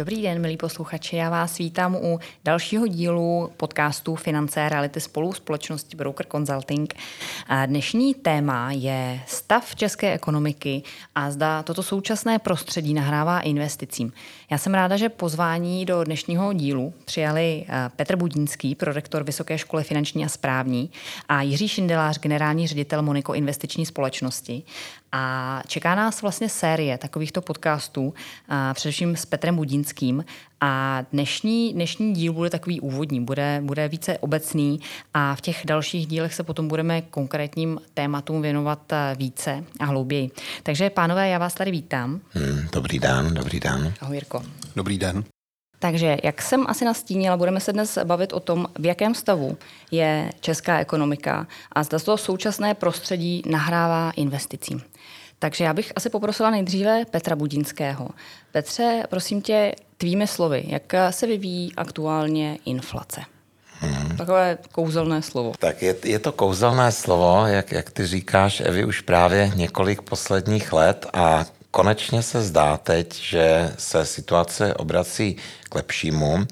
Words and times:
Dobrý 0.00 0.22
den, 0.22 0.40
milí 0.40 0.56
posluchači. 0.56 1.16
Já 1.16 1.30
vás 1.30 1.58
vítám 1.58 1.94
u 1.94 2.18
dalšího 2.44 2.86
dílu 2.86 3.52
podcastu 3.56 4.14
Finance 4.14 4.68
reality 4.68 5.00
spolu 5.00 5.32
společnosti 5.32 5.96
Broker 5.96 6.26
Consulting. 6.32 6.94
Dnešní 7.66 8.14
téma 8.14 8.72
je 8.72 9.20
stav 9.26 9.76
české 9.76 10.12
ekonomiky 10.12 10.82
a 11.14 11.30
zda 11.30 11.62
toto 11.62 11.82
současné 11.82 12.38
prostředí 12.38 12.94
nahrává 12.94 13.40
investicím. 13.40 14.12
Já 14.50 14.58
jsem 14.58 14.74
ráda, 14.74 14.96
že 14.96 15.08
pozvání 15.08 15.84
do 15.84 16.04
dnešního 16.04 16.52
dílu 16.52 16.94
přijali 17.04 17.66
Petr 17.96 18.16
Budínský, 18.16 18.74
prorektor 18.74 19.24
Vysoké 19.24 19.58
školy 19.58 19.84
finanční 19.84 20.24
a 20.24 20.28
správní 20.28 20.90
a 21.28 21.42
Jiří 21.42 21.68
Šindelář, 21.68 22.18
generální 22.18 22.66
ředitel 22.66 23.02
Moniko 23.02 23.34
investiční 23.34 23.86
společnosti. 23.86 24.62
A 25.12 25.62
čeká 25.66 25.94
nás 25.94 26.22
vlastně 26.22 26.48
série 26.48 26.98
takovýchto 26.98 27.42
podcastů, 27.42 28.14
především 28.74 29.16
s 29.16 29.26
Petrem 29.26 29.56
Budínským. 29.56 30.24
A 30.60 31.02
dnešní, 31.12 31.72
dnešní 31.72 32.12
díl 32.12 32.32
bude 32.32 32.50
takový 32.50 32.80
úvodní, 32.80 33.24
bude, 33.24 33.60
bude 33.64 33.88
více 33.88 34.18
obecný 34.18 34.80
a 35.14 35.34
v 35.34 35.40
těch 35.40 35.62
dalších 35.66 36.06
dílech 36.06 36.34
se 36.34 36.42
potom 36.42 36.68
budeme 36.68 37.02
konkrétním 37.02 37.80
tématům 37.94 38.42
věnovat 38.42 38.92
e, 38.92 39.14
více 39.18 39.64
a 39.80 39.84
hlouběji. 39.84 40.30
Takže 40.62 40.90
pánové, 40.90 41.28
já 41.28 41.38
vás 41.38 41.54
tady 41.54 41.70
vítám. 41.70 42.20
Hmm, 42.30 42.68
dobrý 42.72 42.98
den, 42.98 43.34
dobrý 43.34 43.60
den. 43.60 43.94
Ahoj 44.00 44.16
Jirko. 44.16 44.42
Dobrý 44.76 44.98
den. 44.98 45.24
Takže, 45.82 46.16
jak 46.22 46.42
jsem 46.42 46.64
asi 46.68 46.84
nastínila, 46.84 47.36
budeme 47.36 47.60
se 47.60 47.72
dnes 47.72 47.98
bavit 48.04 48.32
o 48.32 48.40
tom, 48.40 48.66
v 48.78 48.86
jakém 48.86 49.14
stavu 49.14 49.56
je 49.90 50.30
česká 50.40 50.78
ekonomika 50.78 51.46
a 51.72 51.82
zda 51.82 51.98
to 51.98 52.16
současné 52.16 52.74
prostředí 52.74 53.42
nahrává 53.46 54.10
investicím. 54.16 54.82
Takže 55.38 55.64
já 55.64 55.74
bych 55.74 55.92
asi 55.96 56.10
poprosila 56.10 56.50
nejdříve 56.50 57.04
Petra 57.10 57.36
Budinského. 57.36 58.08
Petře, 58.52 59.02
prosím 59.10 59.42
tě, 59.42 59.74
tvými 59.96 60.26
slovy, 60.26 60.64
jak 60.66 60.92
se 61.10 61.26
vyvíjí 61.26 61.72
aktuálně 61.76 62.58
inflace? 62.64 63.20
Hmm. 63.80 64.16
Takové 64.16 64.58
kouzelné 64.72 65.22
slovo. 65.22 65.52
Tak 65.58 65.82
je, 65.82 65.96
je 66.04 66.18
to 66.18 66.32
kouzelné 66.32 66.92
slovo, 66.92 67.46
jak, 67.46 67.72
jak 67.72 67.90
ty 67.90 68.06
říkáš, 68.06 68.60
Evi, 68.60 68.84
už 68.84 69.00
právě 69.00 69.52
několik 69.54 70.02
posledních 70.02 70.72
let 70.72 71.06
a 71.12 71.44
konečně 71.70 72.22
se 72.22 72.42
zdá 72.42 72.76
teď, 72.76 73.14
že 73.14 73.74
se 73.78 74.06
situace 74.06 74.74
obrací 74.74 75.36
k 75.62 75.74
lepšímu, 75.74 76.46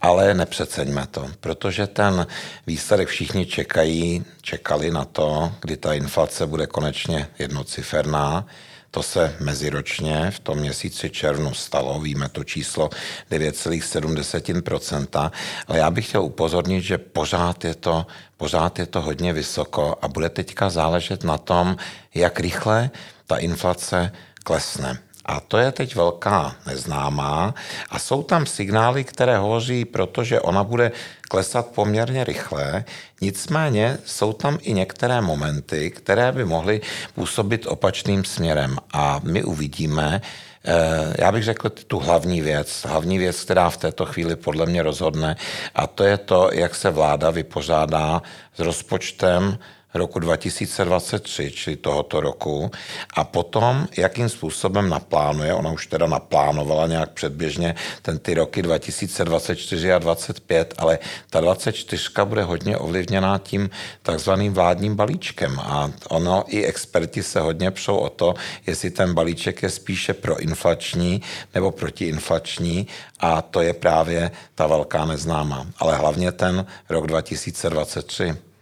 ale 0.00 0.34
nepřeceňme 0.34 1.06
to, 1.06 1.26
protože 1.40 1.86
ten 1.86 2.26
výsledek 2.66 3.08
všichni 3.08 3.46
čekají, 3.46 4.24
čekali 4.42 4.90
na 4.90 5.04
to, 5.04 5.52
kdy 5.60 5.76
ta 5.76 5.94
inflace 5.94 6.46
bude 6.46 6.66
konečně 6.66 7.28
jednociferná. 7.38 8.46
To 8.90 9.02
se 9.02 9.36
meziročně 9.40 10.30
v 10.30 10.40
tom 10.40 10.58
měsíci 10.58 11.10
červnu 11.10 11.54
stalo, 11.54 12.00
víme 12.00 12.28
to 12.28 12.44
číslo 12.44 12.90
9,7%, 13.30 15.30
ale 15.66 15.78
já 15.78 15.90
bych 15.90 16.08
chtěl 16.08 16.22
upozornit, 16.22 16.80
že 16.80 16.98
pořád 16.98 17.64
je 17.64 17.74
to, 17.74 18.06
pořád 18.36 18.78
je 18.78 18.86
to 18.86 19.00
hodně 19.00 19.32
vysoko 19.32 19.96
a 20.02 20.08
bude 20.08 20.28
teďka 20.28 20.70
záležet 20.70 21.24
na 21.24 21.38
tom, 21.38 21.76
jak 22.14 22.40
rychle 22.40 22.90
ta 23.26 23.36
inflace 23.36 24.12
klesne. 24.44 24.98
A 25.24 25.40
to 25.40 25.58
je 25.58 25.72
teď 25.72 25.96
velká 25.96 26.56
neznámá. 26.66 27.54
A 27.90 27.98
jsou 27.98 28.22
tam 28.22 28.46
signály, 28.46 29.04
které 29.04 29.38
hovoří, 29.38 29.84
protože 29.84 30.40
ona 30.40 30.64
bude 30.64 30.92
klesat 31.28 31.66
poměrně 31.66 32.24
rychle, 32.24 32.84
nicméně 33.20 33.98
jsou 34.04 34.32
tam 34.32 34.58
i 34.62 34.72
některé 34.72 35.20
momenty, 35.20 35.90
které 35.90 36.32
by 36.32 36.44
mohly 36.44 36.80
působit 37.14 37.66
opačným 37.66 38.24
směrem. 38.24 38.78
A 38.92 39.20
my 39.24 39.44
uvidíme, 39.44 40.20
eh, 40.64 41.14
já 41.18 41.32
bych 41.32 41.44
řekl 41.44 41.70
tu 41.70 41.98
hlavní 41.98 42.40
věc, 42.40 42.86
hlavní 42.88 43.18
věc, 43.18 43.40
která 43.40 43.70
v 43.70 43.76
této 43.76 44.06
chvíli 44.06 44.36
podle 44.36 44.66
mě 44.66 44.82
rozhodne, 44.82 45.36
a 45.74 45.86
to 45.86 46.04
je 46.04 46.18
to, 46.18 46.50
jak 46.52 46.74
se 46.74 46.90
vláda 46.90 47.30
vypořádá 47.30 48.22
s 48.56 48.58
rozpočtem 48.58 49.58
roku 49.94 50.18
2023, 50.18 51.50
čili 51.50 51.76
tohoto 51.76 52.20
roku, 52.20 52.70
a 53.14 53.24
potom, 53.24 53.88
jakým 53.96 54.28
způsobem 54.28 54.88
naplánuje, 54.88 55.54
ona 55.54 55.70
už 55.70 55.86
teda 55.86 56.06
naplánovala 56.06 56.86
nějak 56.86 57.10
předběžně 57.10 57.74
ten 58.02 58.18
ty 58.18 58.34
roky 58.34 58.62
2024 58.62 59.92
a 59.92 59.98
2025, 59.98 60.74
ale 60.78 60.98
ta 61.30 61.40
24 61.40 62.10
bude 62.24 62.42
hodně 62.42 62.78
ovlivněná 62.78 63.38
tím 63.38 63.70
takzvaným 64.02 64.52
vládním 64.52 64.96
balíčkem 64.96 65.58
a 65.58 65.90
ono 66.08 66.44
i 66.46 66.64
experti 66.64 67.22
se 67.22 67.40
hodně 67.40 67.70
přou 67.70 67.96
o 67.96 68.08
to, 68.08 68.34
jestli 68.66 68.90
ten 68.90 69.14
balíček 69.14 69.62
je 69.62 69.70
spíše 69.70 70.14
proinflační 70.14 71.22
nebo 71.54 71.70
protiinflační 71.70 72.86
a 73.20 73.42
to 73.42 73.60
je 73.60 73.72
právě 73.72 74.30
ta 74.54 74.66
velká 74.66 75.04
neznámá. 75.04 75.66
Ale 75.78 75.96
hlavně 75.96 76.32
ten 76.32 76.66
rok 76.88 77.06
2023. 77.06 78.53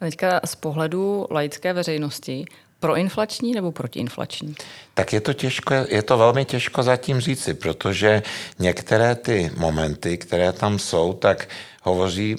A 0.00 0.04
teďka 0.04 0.40
z 0.44 0.54
pohledu 0.54 1.26
laické 1.30 1.72
veřejnosti, 1.72 2.44
proinflační 2.80 3.52
nebo 3.52 3.72
protiinflační? 3.72 4.54
Tak 4.94 5.12
je 5.12 5.20
to 5.20 5.32
těžko, 5.32 5.74
je 5.88 6.02
to 6.02 6.18
velmi 6.18 6.44
těžko 6.44 6.82
zatím 6.82 7.20
říci, 7.20 7.54
protože 7.54 8.22
některé 8.58 9.14
ty 9.14 9.50
momenty, 9.56 10.18
které 10.18 10.52
tam 10.52 10.78
jsou, 10.78 11.12
tak 11.12 11.48
hovoří 11.82 12.36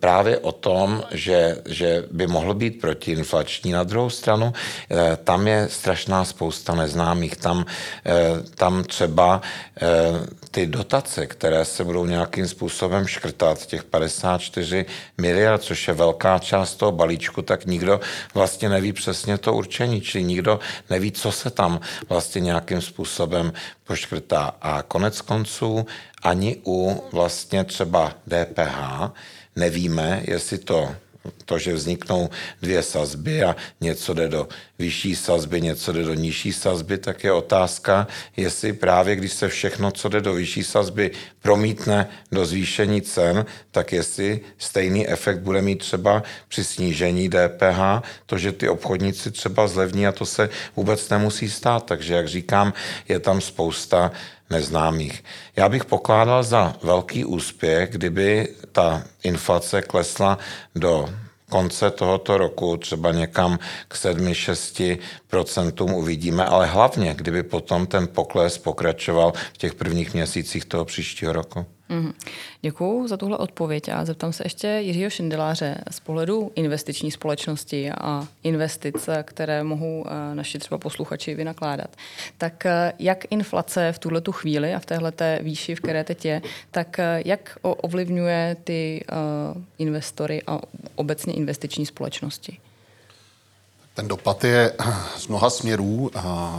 právě 0.00 0.38
o 0.38 0.52
tom, 0.52 1.04
že, 1.10 1.56
že 1.66 2.04
by 2.10 2.26
mohl 2.26 2.54
být 2.54 2.80
protiinflační. 2.80 3.72
Na 3.72 3.84
druhou 3.84 4.10
stranu, 4.10 4.52
eh, 4.90 5.18
tam 5.24 5.48
je 5.48 5.68
strašná 5.70 6.24
spousta 6.24 6.74
neznámých. 6.74 7.36
Tam, 7.36 7.66
eh, 8.06 8.12
tam 8.54 8.84
třeba 8.84 9.40
eh, 9.80 9.86
ty 10.50 10.66
dotace, 10.66 11.26
které 11.26 11.64
se 11.64 11.84
budou 11.84 12.06
nějakým 12.06 12.48
způsobem 12.48 13.06
škrtat, 13.06 13.66
těch 13.66 13.84
54 13.84 14.86
miliard, 15.18 15.62
což 15.62 15.88
je 15.88 15.94
velká 15.94 16.38
část 16.38 16.74
toho 16.74 16.92
balíčku, 16.92 17.42
tak 17.42 17.66
nikdo 17.66 18.00
vlastně 18.34 18.68
neví 18.68 18.92
přesně 18.92 19.38
to 19.38 19.54
určení, 19.54 20.00
čili 20.00 20.24
nikdo 20.24 20.60
neví, 20.90 21.12
co 21.12 21.32
se 21.32 21.50
tam 21.50 21.80
vlastně 22.08 22.40
nějakým 22.40 22.80
způsobem 22.80 23.52
poškrtá. 23.84 24.54
A 24.62 24.82
konec 24.82 25.20
konců 25.20 25.86
ani 26.22 26.56
u 26.66 27.04
vlastně 27.12 27.64
třeba 27.64 28.12
DPH 28.28 29.12
nevíme, 29.56 30.22
jestli 30.26 30.58
to 30.58 30.96
to, 31.44 31.58
že 31.58 31.72
vzniknou 31.72 32.30
dvě 32.62 32.82
sazby 32.82 33.42
a 33.42 33.56
něco 33.80 34.14
jde 34.14 34.28
do 34.28 34.48
vyšší 34.78 35.16
sazby, 35.16 35.60
něco 35.60 35.92
jde 35.92 36.02
do 36.02 36.14
nižší 36.14 36.52
sazby, 36.52 36.98
tak 36.98 37.24
je 37.24 37.32
otázka, 37.32 38.06
jestli 38.36 38.72
právě 38.72 39.16
když 39.16 39.32
se 39.32 39.48
všechno, 39.48 39.90
co 39.90 40.08
jde 40.08 40.20
do 40.20 40.32
vyšší 40.32 40.64
sazby, 40.64 41.10
promítne 41.42 42.08
do 42.32 42.46
zvýšení 42.46 43.02
cen, 43.02 43.46
tak 43.70 43.92
jestli 43.92 44.40
stejný 44.58 45.08
efekt 45.08 45.38
bude 45.38 45.62
mít 45.62 45.78
třeba 45.78 46.22
při 46.48 46.64
snížení 46.64 47.28
DPH, 47.28 48.02
to, 48.26 48.38
že 48.38 48.52
ty 48.52 48.68
obchodníci 48.68 49.30
třeba 49.30 49.68
zlevní 49.68 50.06
a 50.06 50.12
to 50.12 50.26
se 50.26 50.48
vůbec 50.76 51.08
nemusí 51.08 51.50
stát. 51.50 51.84
Takže, 51.84 52.14
jak 52.14 52.28
říkám, 52.28 52.72
je 53.08 53.20
tam 53.20 53.40
spousta 53.40 54.12
neznámých. 54.50 55.24
Já 55.56 55.68
bych 55.68 55.84
pokládal 55.84 56.42
za 56.42 56.76
velký 56.82 57.24
úspěch, 57.24 57.90
kdyby 57.90 58.48
ta 58.72 59.02
inflace 59.22 59.82
klesla 59.82 60.38
do 60.74 61.08
konce 61.50 61.90
tohoto 61.90 62.38
roku 62.38 62.76
třeba 62.76 63.12
někam 63.12 63.58
k 63.88 63.94
7-6% 63.94 65.96
uvidíme, 65.96 66.44
ale 66.44 66.66
hlavně, 66.66 67.14
kdyby 67.14 67.42
potom 67.42 67.86
ten 67.86 68.08
pokles 68.08 68.58
pokračoval 68.58 69.32
v 69.52 69.58
těch 69.58 69.74
prvních 69.74 70.14
měsících 70.14 70.64
toho 70.64 70.84
příštího 70.84 71.32
roku. 71.32 71.66
Mm-hmm. 71.90 72.12
Děkuji 72.62 73.08
za 73.08 73.16
tuhle 73.16 73.38
odpověď 73.38 73.88
a 73.88 74.04
zeptám 74.04 74.32
se 74.32 74.44
ještě 74.44 74.68
Jiřího 74.68 75.10
Šindeláře 75.10 75.78
z 75.90 76.00
pohledu 76.00 76.52
investiční 76.54 77.10
společnosti 77.10 77.90
a 77.90 78.26
investic, 78.42 79.08
které 79.22 79.62
mohou 79.62 80.04
eh, 80.06 80.34
naši 80.34 80.58
třeba 80.58 80.78
posluchači 80.78 81.34
vynakládat. 81.34 81.96
Tak 82.38 82.66
eh, 82.66 82.92
jak 82.98 83.24
inflace 83.30 83.92
v 83.92 83.98
tuhle 83.98 84.22
chvíli 84.30 84.74
a 84.74 84.78
v 84.78 84.86
téhle 84.86 85.12
výši, 85.40 85.74
v 85.74 85.80
které 85.80 86.04
teď 86.04 86.24
je, 86.24 86.42
tak 86.70 86.98
eh, 86.98 87.22
jak 87.24 87.58
ovlivňuje 87.62 88.56
ty 88.64 89.04
investory 89.78 90.42
a 90.46 90.60
obecně 90.94 91.32
investiční 91.32 91.86
společnosti? 91.86 92.58
Ten 93.94 94.08
dopad 94.08 94.44
je 94.44 94.72
z 95.16 95.26
mnoha 95.26 95.50
směrů. 95.50 96.10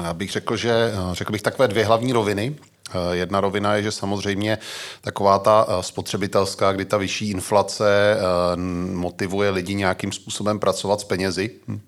Já 0.04 0.13
bych 0.13 0.31
řekl, 0.31 0.57
že 0.57 0.92
řekl 1.12 1.31
bych 1.31 1.42
takové 1.42 1.68
dvě 1.68 1.86
hlavní 1.86 2.13
roviny. 2.13 2.56
Eh, 2.94 3.16
jedna 3.16 3.42
rovina 3.42 3.75
je, 3.75 3.84
že 3.84 3.92
samozřejmě 3.92 4.57
taková 5.01 5.39
ta 5.39 5.66
eh, 5.69 5.84
spotřebitelská, 5.84 6.72
kdy 6.72 6.86
ta 6.86 6.98
vyšší 6.98 7.30
inflace 7.30 8.18
eh, 8.18 8.57
motivuje 8.94 9.50
lidi 9.50 9.75
nějakým 9.75 10.12
způsobem 10.12 10.60
pracovat 10.60 11.01
s 11.01 11.04
penězi. 11.04 11.51
Hm. 11.68 11.80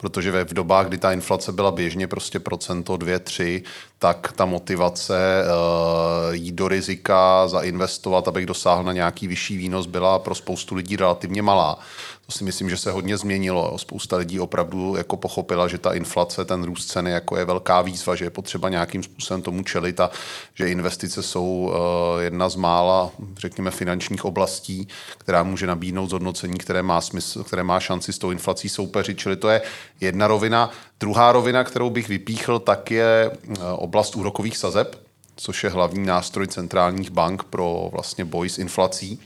protože 0.00 0.44
v 0.44 0.54
dobách, 0.54 0.86
kdy 0.86 0.98
ta 0.98 1.12
inflace 1.12 1.52
byla 1.52 1.70
běžně 1.70 2.06
prostě 2.06 2.38
procento, 2.38 2.96
dvě, 2.96 3.18
tři, 3.18 3.62
tak 3.98 4.32
ta 4.32 4.44
motivace 4.44 5.44
jít 6.32 6.54
do 6.54 6.68
rizika, 6.68 7.48
zainvestovat, 7.48 8.28
abych 8.28 8.46
dosáhl 8.46 8.84
na 8.84 8.92
nějaký 8.92 9.28
vyšší 9.28 9.56
výnos, 9.56 9.86
byla 9.86 10.18
pro 10.18 10.34
spoustu 10.34 10.74
lidí 10.74 10.96
relativně 10.96 11.42
malá. 11.42 11.78
To 12.32 12.38
si 12.38 12.44
myslím, 12.44 12.70
že 12.70 12.76
se 12.76 12.90
hodně 12.90 13.16
změnilo. 13.16 13.78
Spousta 13.78 14.16
lidí 14.16 14.40
opravdu 14.40 14.96
jako 14.96 15.16
pochopila, 15.16 15.68
že 15.68 15.78
ta 15.78 15.92
inflace, 15.92 16.44
ten 16.44 16.64
růst 16.64 16.86
ceny 16.86 17.10
jako 17.10 17.36
je 17.36 17.44
velká 17.44 17.82
výzva, 17.82 18.14
že 18.14 18.24
je 18.24 18.30
potřeba 18.30 18.68
nějakým 18.68 19.02
způsobem 19.02 19.42
tomu 19.42 19.62
čelit 19.62 20.00
a 20.00 20.10
že 20.54 20.68
investice 20.68 21.22
jsou 21.22 21.44
uh, 21.46 22.22
jedna 22.22 22.48
z 22.48 22.56
mála, 22.56 23.10
řekněme, 23.38 23.70
finančních 23.70 24.24
oblastí, 24.24 24.88
která 25.18 25.42
může 25.42 25.66
nabídnout 25.66 26.08
zhodnocení, 26.08 26.58
které 26.58 26.82
má 26.82 27.00
smysl, 27.00 27.44
které 27.44 27.62
má 27.62 27.80
šanci 27.80 28.12
s 28.12 28.18
tou 28.18 28.30
inflací 28.30 28.68
soupeřit. 28.68 29.18
Čili 29.18 29.36
to 29.36 29.48
je 29.48 29.62
jedna 30.00 30.26
rovina. 30.26 30.70
Druhá 31.00 31.32
rovina, 31.32 31.64
kterou 31.64 31.90
bych 31.90 32.08
vypíchl, 32.08 32.58
tak 32.58 32.90
je 32.90 33.30
uh, 33.30 33.56
oblast 33.76 34.16
úrokových 34.16 34.56
sazeb, 34.56 35.00
což 35.36 35.64
je 35.64 35.70
hlavní 35.70 36.06
nástroj 36.06 36.46
centrálních 36.46 37.10
bank 37.10 37.44
pro 37.44 37.88
vlastně 37.92 38.24
boj 38.24 38.48
s 38.48 38.58
inflací 38.58 39.20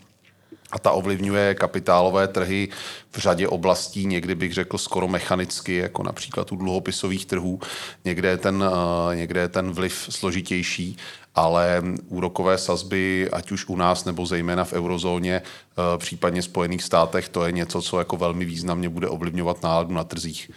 a 0.72 0.78
ta 0.78 0.90
ovlivňuje 0.90 1.54
kapitálové 1.54 2.28
trhy 2.28 2.68
v 3.10 3.18
řadě 3.18 3.48
oblastí, 3.48 4.06
někdy 4.06 4.34
bych 4.34 4.54
řekl 4.54 4.78
skoro 4.78 5.08
mechanicky, 5.08 5.76
jako 5.76 6.02
například 6.02 6.52
u 6.52 6.56
dluhopisových 6.56 7.26
trhů. 7.26 7.60
Někde 8.04 8.28
je 8.28 8.36
ten, 8.36 8.64
eh, 9.12 9.16
někde 9.16 9.40
je 9.40 9.48
ten 9.48 9.70
vliv 9.70 10.06
složitější, 10.10 10.96
ale 11.34 11.82
úrokové 12.08 12.58
sazby, 12.58 13.28
ať 13.32 13.52
už 13.52 13.68
u 13.68 13.76
nás 13.76 14.04
nebo 14.04 14.26
zejména 14.26 14.64
v 14.64 14.72
eurozóně, 14.72 15.42
eh, 15.42 15.98
případně 15.98 16.42
Spojených 16.42 16.82
státech, 16.82 17.28
to 17.28 17.44
je 17.44 17.52
něco, 17.52 17.82
co 17.82 17.98
jako 17.98 18.16
velmi 18.16 18.44
významně 18.44 18.88
bude 18.88 19.08
ovlivňovat 19.08 19.62
náladu 19.62 19.94
na 19.94 20.04
trzích. 20.04 20.50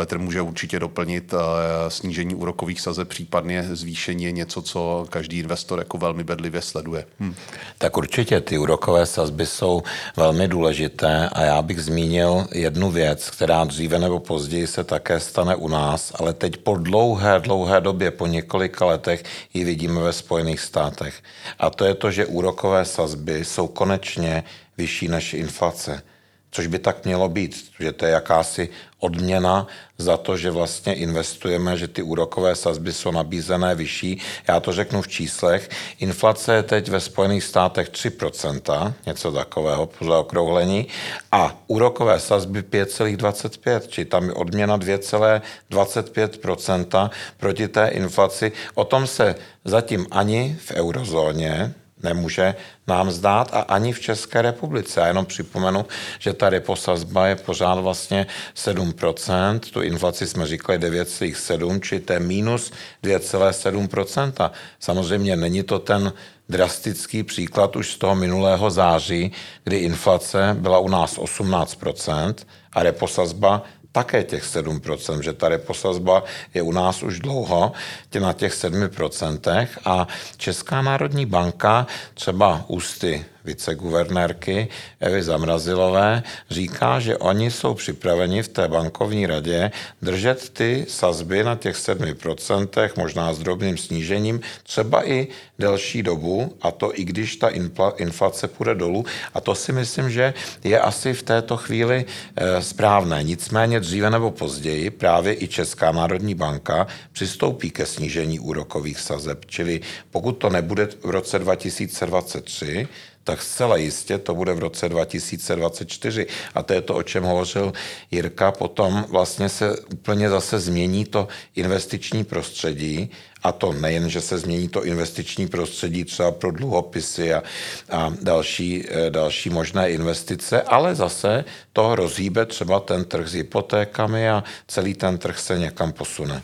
Petr 0.00 0.18
může 0.18 0.40
určitě 0.42 0.78
doplnit. 0.78 1.34
Eh, 1.34 1.90
snížení 1.90 2.34
úrokových 2.34 2.80
sazeb, 2.80 3.08
případně 3.08 3.62
zvýšení 3.62 4.24
je 4.24 4.32
něco, 4.32 4.62
co 4.62 5.06
každý 5.10 5.38
investor 5.38 5.78
jako 5.78 5.98
velmi 5.98 6.24
bedlivě 6.24 6.62
sleduje. 6.62 7.04
Hm. 7.20 7.34
Tak 7.78 7.96
určitě 7.96 8.40
ty 8.40 8.58
úrokové 8.58 9.06
sazby 9.06 9.46
jsou 9.46 9.82
velmi 10.16 10.48
důležité 10.48 11.28
a 11.32 11.42
já 11.42 11.62
bych 11.62 11.82
zmínil 11.82 12.46
jednu 12.52 12.90
věc, 12.90 13.30
která 13.30 13.64
dříve 13.64 13.98
nebo 13.98 14.20
později 14.20 14.66
se 14.66 14.84
také 14.84 15.20
stane 15.20 15.56
u 15.56 15.68
nás, 15.68 16.12
ale 16.14 16.32
teď 16.32 16.56
po 16.56 16.76
dlouhé, 16.76 17.40
dlouhé 17.40 17.80
době, 17.80 18.10
po 18.10 18.26
několika 18.26 18.84
letech 18.84 19.24
ji 19.54 19.64
vidíme 19.64 20.00
ve 20.00 20.12
Spojených 20.12 20.60
státech. 20.60 21.14
A 21.58 21.70
to 21.70 21.84
je 21.84 21.94
to, 21.94 22.10
že 22.10 22.26
úrokové 22.26 22.84
sazby 22.84 23.44
jsou 23.44 23.68
konečně 23.68 24.44
vyšší 24.78 25.08
než 25.08 25.34
inflace 25.34 26.02
což 26.50 26.66
by 26.66 26.78
tak 26.78 27.04
mělo 27.04 27.28
být, 27.28 27.70
že 27.80 27.92
to 27.92 28.06
je 28.06 28.12
jakási 28.12 28.68
odměna 28.98 29.66
za 29.98 30.16
to, 30.16 30.36
že 30.36 30.50
vlastně 30.50 30.94
investujeme, 30.94 31.76
že 31.76 31.88
ty 31.88 32.02
úrokové 32.02 32.56
sazby 32.56 32.92
jsou 32.92 33.10
nabízené 33.10 33.74
vyšší. 33.74 34.20
Já 34.48 34.60
to 34.60 34.72
řeknu 34.72 35.02
v 35.02 35.08
číslech. 35.08 35.70
Inflace 35.98 36.54
je 36.54 36.62
teď 36.62 36.88
ve 36.88 37.00
Spojených 37.00 37.44
státech 37.44 37.90
3%, 37.90 38.92
něco 39.06 39.32
takového 39.32 39.86
podle 39.86 40.18
okrouhlení, 40.18 40.86
a 41.32 41.62
úrokové 41.66 42.20
sazby 42.20 42.62
5,25, 42.62 43.80
či 43.88 44.04
tam 44.04 44.24
je 44.24 44.32
odměna 44.32 44.78
2,25% 44.78 47.10
proti 47.36 47.68
té 47.68 47.88
inflaci. 47.88 48.52
O 48.74 48.84
tom 48.84 49.06
se 49.06 49.34
zatím 49.64 50.06
ani 50.10 50.56
v 50.60 50.70
eurozóně 50.70 51.74
nemůže 52.02 52.54
nám 52.86 53.10
zdát 53.10 53.48
a 53.52 53.60
ani 53.60 53.92
v 53.92 54.00
České 54.00 54.42
republice. 54.42 55.00
Já 55.00 55.06
jenom 55.06 55.26
připomenu, 55.26 55.86
že 56.18 56.32
ta 56.32 56.50
reposazba 56.50 57.26
je 57.26 57.36
pořád 57.36 57.74
vlastně 57.74 58.26
7%, 58.56 59.60
tu 59.60 59.82
inflaci 59.82 60.26
jsme 60.26 60.46
říkali 60.46 60.78
9,7, 60.78 61.80
či 61.80 62.00
to 62.00 62.12
je 62.12 62.20
minus 62.20 62.72
2,7%. 63.04 64.50
Samozřejmě 64.80 65.36
není 65.36 65.62
to 65.62 65.78
ten 65.78 66.12
drastický 66.48 67.22
příklad 67.22 67.76
už 67.76 67.92
z 67.92 67.98
toho 67.98 68.14
minulého 68.14 68.70
září, 68.70 69.32
kdy 69.64 69.76
inflace 69.76 70.56
byla 70.58 70.78
u 70.78 70.88
nás 70.88 71.18
18% 71.18 72.34
a 72.72 72.82
reposazba 72.82 73.62
také 73.92 74.24
těch 74.24 74.44
7%, 74.44 75.20
že 75.20 75.32
ta 75.32 75.48
reposazba 75.48 76.24
je 76.54 76.62
u 76.62 76.72
nás 76.72 77.02
už 77.02 77.20
dlouho 77.20 77.72
tě 78.10 78.20
na 78.20 78.32
těch 78.32 78.52
7% 78.52 79.68
a 79.84 80.08
Česká 80.36 80.82
národní 80.82 81.26
banka 81.26 81.86
třeba 82.14 82.64
ústy 82.68 83.24
viceguvernérky 83.44 84.68
Evy 85.00 85.22
Zamrazilové 85.22 86.22
říká, 86.50 87.00
že 87.00 87.16
oni 87.16 87.50
jsou 87.50 87.74
připraveni 87.74 88.42
v 88.42 88.48
té 88.48 88.68
bankovní 88.68 89.26
radě 89.26 89.70
držet 90.02 90.50
ty 90.50 90.86
sazby 90.88 91.44
na 91.44 91.56
těch 91.56 91.76
7%, 91.76 92.90
možná 92.96 93.32
s 93.32 93.38
drobným 93.38 93.78
snížením, 93.78 94.40
třeba 94.62 95.08
i 95.08 95.28
delší 95.58 96.02
dobu, 96.02 96.56
a 96.62 96.70
to 96.70 96.98
i 96.98 97.04
když 97.04 97.36
ta 97.36 97.48
inflace 97.96 98.48
půjde 98.48 98.74
dolů. 98.74 99.04
A 99.34 99.40
to 99.40 99.54
si 99.54 99.72
myslím, 99.72 100.10
že 100.10 100.34
je 100.64 100.80
asi 100.80 101.14
v 101.14 101.22
této 101.22 101.56
chvíli 101.56 102.04
e, 102.36 102.62
správné. 102.62 103.22
Nicméně 103.22 103.80
dříve 103.80 104.10
nebo 104.10 104.30
později 104.30 104.90
právě 104.90 105.42
i 105.42 105.48
Česká 105.48 105.92
národní 105.92 106.34
banka 106.34 106.86
přistoupí 107.12 107.70
ke 107.70 107.86
snížení 107.86 108.40
úrokových 108.40 109.00
sazeb. 109.00 109.44
Čili 109.46 109.80
pokud 110.10 110.32
to 110.32 110.50
nebude 110.50 110.88
v 111.02 111.10
roce 111.10 111.38
2023, 111.38 112.88
tak 113.24 113.42
zcela 113.42 113.76
jistě 113.76 114.18
to 114.18 114.34
bude 114.34 114.54
v 114.54 114.58
roce 114.58 114.88
2024. 114.88 116.26
A 116.54 116.62
to 116.62 116.72
je 116.72 116.80
to, 116.80 116.94
o 116.94 117.02
čem 117.02 117.24
hovořil 117.24 117.72
Jirka. 118.10 118.52
Potom 118.52 119.04
vlastně 119.08 119.48
se 119.48 119.76
úplně 119.80 120.30
zase 120.30 120.60
změní 120.60 121.04
to 121.04 121.28
investiční 121.54 122.24
prostředí, 122.24 123.10
a 123.42 123.52
to 123.52 123.72
nejen, 123.72 124.10
že 124.10 124.20
se 124.20 124.38
změní 124.38 124.68
to 124.68 124.84
investiční 124.84 125.48
prostředí 125.48 126.04
třeba 126.04 126.30
pro 126.30 126.50
dluhopisy 126.50 127.34
a, 127.34 127.42
a 127.90 128.12
další, 128.22 128.84
eh, 128.88 129.10
další 129.10 129.50
možné 129.50 129.90
investice, 129.90 130.62
ale 130.62 130.94
zase 130.94 131.44
to 131.72 131.94
rozhýbe 131.94 132.46
třeba 132.46 132.80
ten 132.80 133.04
trh 133.04 133.28
s 133.28 133.34
hypotékami 133.34 134.30
a 134.30 134.44
celý 134.66 134.94
ten 134.94 135.18
trh 135.18 135.38
se 135.38 135.58
někam 135.58 135.92
posune. 135.92 136.42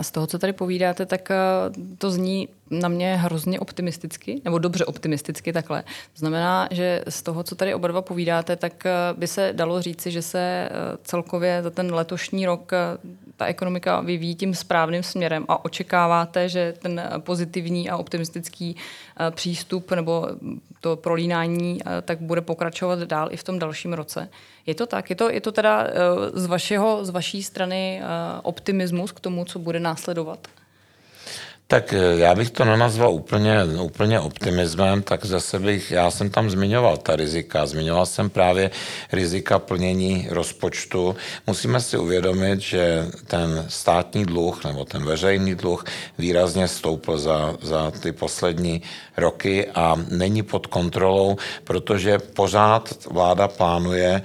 Z 0.00 0.10
toho, 0.10 0.26
co 0.26 0.38
tady 0.38 0.52
povídáte, 0.52 1.06
tak 1.06 1.30
eh, 1.30 1.36
to 1.98 2.10
zní 2.10 2.48
na 2.70 2.88
mě 2.88 3.16
hrozně 3.16 3.60
optimisticky, 3.60 4.40
nebo 4.44 4.58
dobře 4.58 4.84
optimisticky 4.84 5.52
takhle. 5.52 5.82
To 5.82 6.18
znamená, 6.18 6.68
že 6.70 7.02
z 7.08 7.22
toho, 7.22 7.42
co 7.42 7.54
tady 7.54 7.74
oba 7.74 7.88
dva 7.88 8.02
povídáte, 8.02 8.56
tak 8.56 8.86
eh, 8.86 8.92
by 9.16 9.26
se 9.26 9.52
dalo 9.52 9.82
říci, 9.82 10.10
že 10.10 10.22
se 10.22 10.38
eh, 10.38 10.70
celkově 11.02 11.62
za 11.62 11.70
ten 11.70 11.94
letošní 11.94 12.46
rok 12.46 12.72
ta 13.36 13.46
ekonomika 13.46 14.00
vyvíjí 14.00 14.34
tím 14.34 14.54
správným 14.54 15.02
směrem 15.02 15.44
a 15.48 15.64
očekáváte, 15.64 16.48
že 16.48 16.74
ten 16.78 17.02
pozitivní 17.18 17.90
a 17.90 17.96
optimistický 17.96 18.76
přístup 19.30 19.90
nebo 19.90 20.28
to 20.80 20.96
prolínání 20.96 21.80
tak 22.02 22.20
bude 22.20 22.40
pokračovat 22.40 22.98
dál 22.98 23.28
i 23.30 23.36
v 23.36 23.44
tom 23.44 23.58
dalším 23.58 23.92
roce. 23.92 24.28
Je 24.70 24.74
to 24.74 24.86
tak? 24.86 25.10
Je 25.10 25.16
to, 25.16 25.26
je 25.30 25.40
to 25.42 25.52
teda 25.52 25.74
eh, 25.82 25.90
z, 26.38 26.46
vašeho, 26.46 27.04
z 27.04 27.10
vaší 27.10 27.42
strany 27.42 27.98
eh, 27.98 28.06
optimismus 28.42 29.12
k 29.12 29.20
tomu, 29.20 29.44
co 29.44 29.58
bude 29.58 29.80
následovat? 29.82 30.38
Tak 31.66 31.92
eh, 31.92 31.98
já 32.18 32.34
bych 32.34 32.50
to 32.50 32.64
nenazval 32.64 33.10
úplně, 33.10 33.64
úplně 33.82 34.20
optimismem, 34.20 35.02
tak 35.02 35.26
zase 35.26 35.58
bych, 35.58 35.90
já 35.90 36.10
jsem 36.10 36.30
tam 36.30 36.50
zmiňoval 36.50 36.96
ta 36.96 37.16
rizika. 37.16 37.66
Zmiňoval 37.66 38.06
jsem 38.06 38.30
právě 38.30 38.70
rizika 39.12 39.58
plnění 39.58 40.26
rozpočtu. 40.30 41.16
Musíme 41.46 41.80
si 41.80 41.98
uvědomit, 41.98 42.60
že 42.60 43.06
ten 43.26 43.66
státní 43.68 44.24
dluh 44.26 44.64
nebo 44.64 44.84
ten 44.84 45.04
veřejný 45.04 45.54
dluh 45.54 45.84
výrazně 46.18 46.68
stoupl 46.68 47.18
za, 47.18 47.54
za 47.62 47.90
ty 47.90 48.12
poslední 48.12 48.82
roky 49.16 49.66
a 49.74 49.96
není 50.10 50.42
pod 50.42 50.66
kontrolou, 50.66 51.36
protože 51.64 52.18
pořád 52.18 53.06
vláda 53.10 53.48
plánuje 53.48 54.22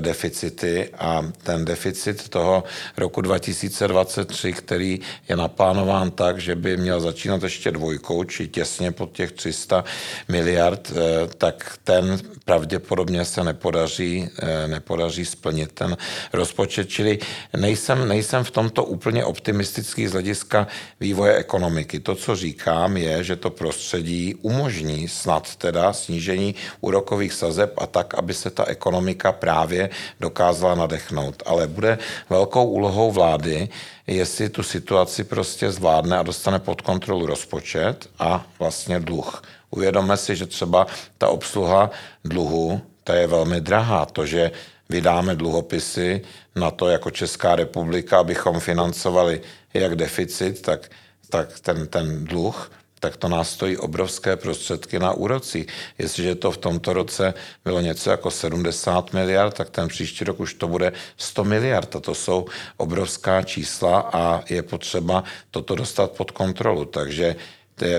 deficity 0.00 0.88
a 0.98 1.24
ten 1.42 1.64
deficit 1.64 2.28
toho 2.28 2.64
roku 2.96 3.20
2023, 3.20 4.52
který 4.52 5.00
je 5.28 5.36
naplánován 5.36 6.10
tak, 6.10 6.40
že 6.40 6.54
by 6.54 6.76
měl 6.76 7.00
začínat 7.00 7.42
ještě 7.42 7.70
dvojkou, 7.70 8.24
či 8.24 8.48
těsně 8.48 8.92
pod 8.92 9.12
těch 9.12 9.32
300 9.32 9.84
miliard, 10.28 10.92
eh, 10.92 11.26
tak 11.38 11.78
ten 11.84 12.18
pravděpodobně 12.44 13.24
se 13.24 13.44
nepodaří, 13.44 14.30
eh, 14.38 14.68
nepodaří 14.68 15.24
splnit 15.24 15.72
ten 15.72 15.96
rozpočet. 16.32 16.88
Čili 16.88 17.18
nejsem, 17.56 18.08
nejsem 18.08 18.44
v 18.44 18.50
tomto 18.50 18.84
úplně 18.84 19.24
optimistický 19.24 20.06
z 20.06 20.12
hlediska 20.12 20.66
vývoje 21.00 21.36
ekonomiky. 21.36 22.00
To, 22.00 22.14
co 22.14 22.36
říkám, 22.36 22.96
je, 22.96 23.24
že 23.24 23.36
to 23.36 23.50
prostředí 23.50 24.34
umožní 24.42 25.08
snad 25.08 25.56
teda 25.56 25.92
snížení 25.92 26.54
úrokových 26.80 27.32
sazeb 27.32 27.74
a 27.78 27.86
tak, 27.86 28.14
aby 28.14 28.34
se 28.34 28.50
ta 28.50 28.64
ekonomika 28.64 29.32
právě 29.32 29.57
právě 29.58 29.90
dokázala 30.20 30.74
nadechnout. 30.74 31.42
Ale 31.46 31.66
bude 31.66 31.98
velkou 32.30 32.64
úlohou 32.64 33.10
vlády, 33.10 33.68
jestli 34.06 34.48
tu 34.48 34.62
situaci 34.62 35.24
prostě 35.24 35.70
zvládne 35.70 36.18
a 36.18 36.22
dostane 36.22 36.58
pod 36.58 36.80
kontrolu 36.80 37.26
rozpočet 37.26 38.06
a 38.18 38.46
vlastně 38.58 39.00
dluh. 39.00 39.42
Uvědomme 39.70 40.16
si, 40.16 40.36
že 40.36 40.46
třeba 40.46 40.86
ta 41.18 41.28
obsluha 41.28 41.90
dluhu, 42.24 42.80
ta 43.04 43.14
je 43.14 43.26
velmi 43.26 43.60
drahá. 43.60 44.06
To, 44.06 44.26
že 44.26 44.50
vydáme 44.88 45.34
dluhopisy 45.34 46.22
na 46.56 46.70
to 46.70 46.88
jako 46.88 47.10
Česká 47.10 47.56
republika, 47.56 48.18
abychom 48.18 48.60
financovali 48.60 49.40
jak 49.74 49.96
deficit, 49.96 50.62
tak, 50.62 50.90
tak 51.30 51.60
ten, 51.60 51.86
ten 51.86 52.24
dluh, 52.24 52.70
tak 53.00 53.16
to 53.16 53.28
nás 53.28 53.50
stojí 53.50 53.76
obrovské 53.76 54.36
prostředky 54.36 54.98
na 54.98 55.12
úroci. 55.12 55.66
Jestliže 55.98 56.34
to 56.34 56.50
v 56.50 56.56
tomto 56.56 56.92
roce 56.92 57.34
bylo 57.64 57.80
něco 57.80 58.10
jako 58.10 58.30
70 58.30 59.12
miliard, 59.12 59.54
tak 59.54 59.70
ten 59.70 59.88
příští 59.88 60.24
rok 60.24 60.40
už 60.40 60.54
to 60.54 60.68
bude 60.68 60.92
100 61.16 61.44
miliard. 61.44 61.96
A 61.96 62.00
to 62.00 62.14
jsou 62.14 62.46
obrovská 62.76 63.42
čísla 63.42 64.10
a 64.12 64.42
je 64.50 64.62
potřeba 64.62 65.24
toto 65.50 65.74
dostat 65.74 66.10
pod 66.10 66.30
kontrolu. 66.30 66.84
Takže 66.84 67.36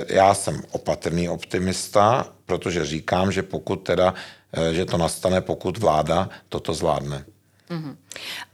já 0.07 0.33
jsem 0.33 0.61
opatrný 0.71 1.29
optimista, 1.29 2.27
protože 2.45 2.85
říkám, 2.85 3.31
že 3.31 3.43
pokud 3.43 3.75
teda, 3.75 4.13
eh, 4.53 4.73
že 4.73 4.85
to 4.85 4.97
nastane, 4.97 5.41
pokud 5.41 5.77
vláda 5.77 6.29
toto 6.49 6.73
zvládne. 6.73 7.25
Uh-huh. 7.69 7.95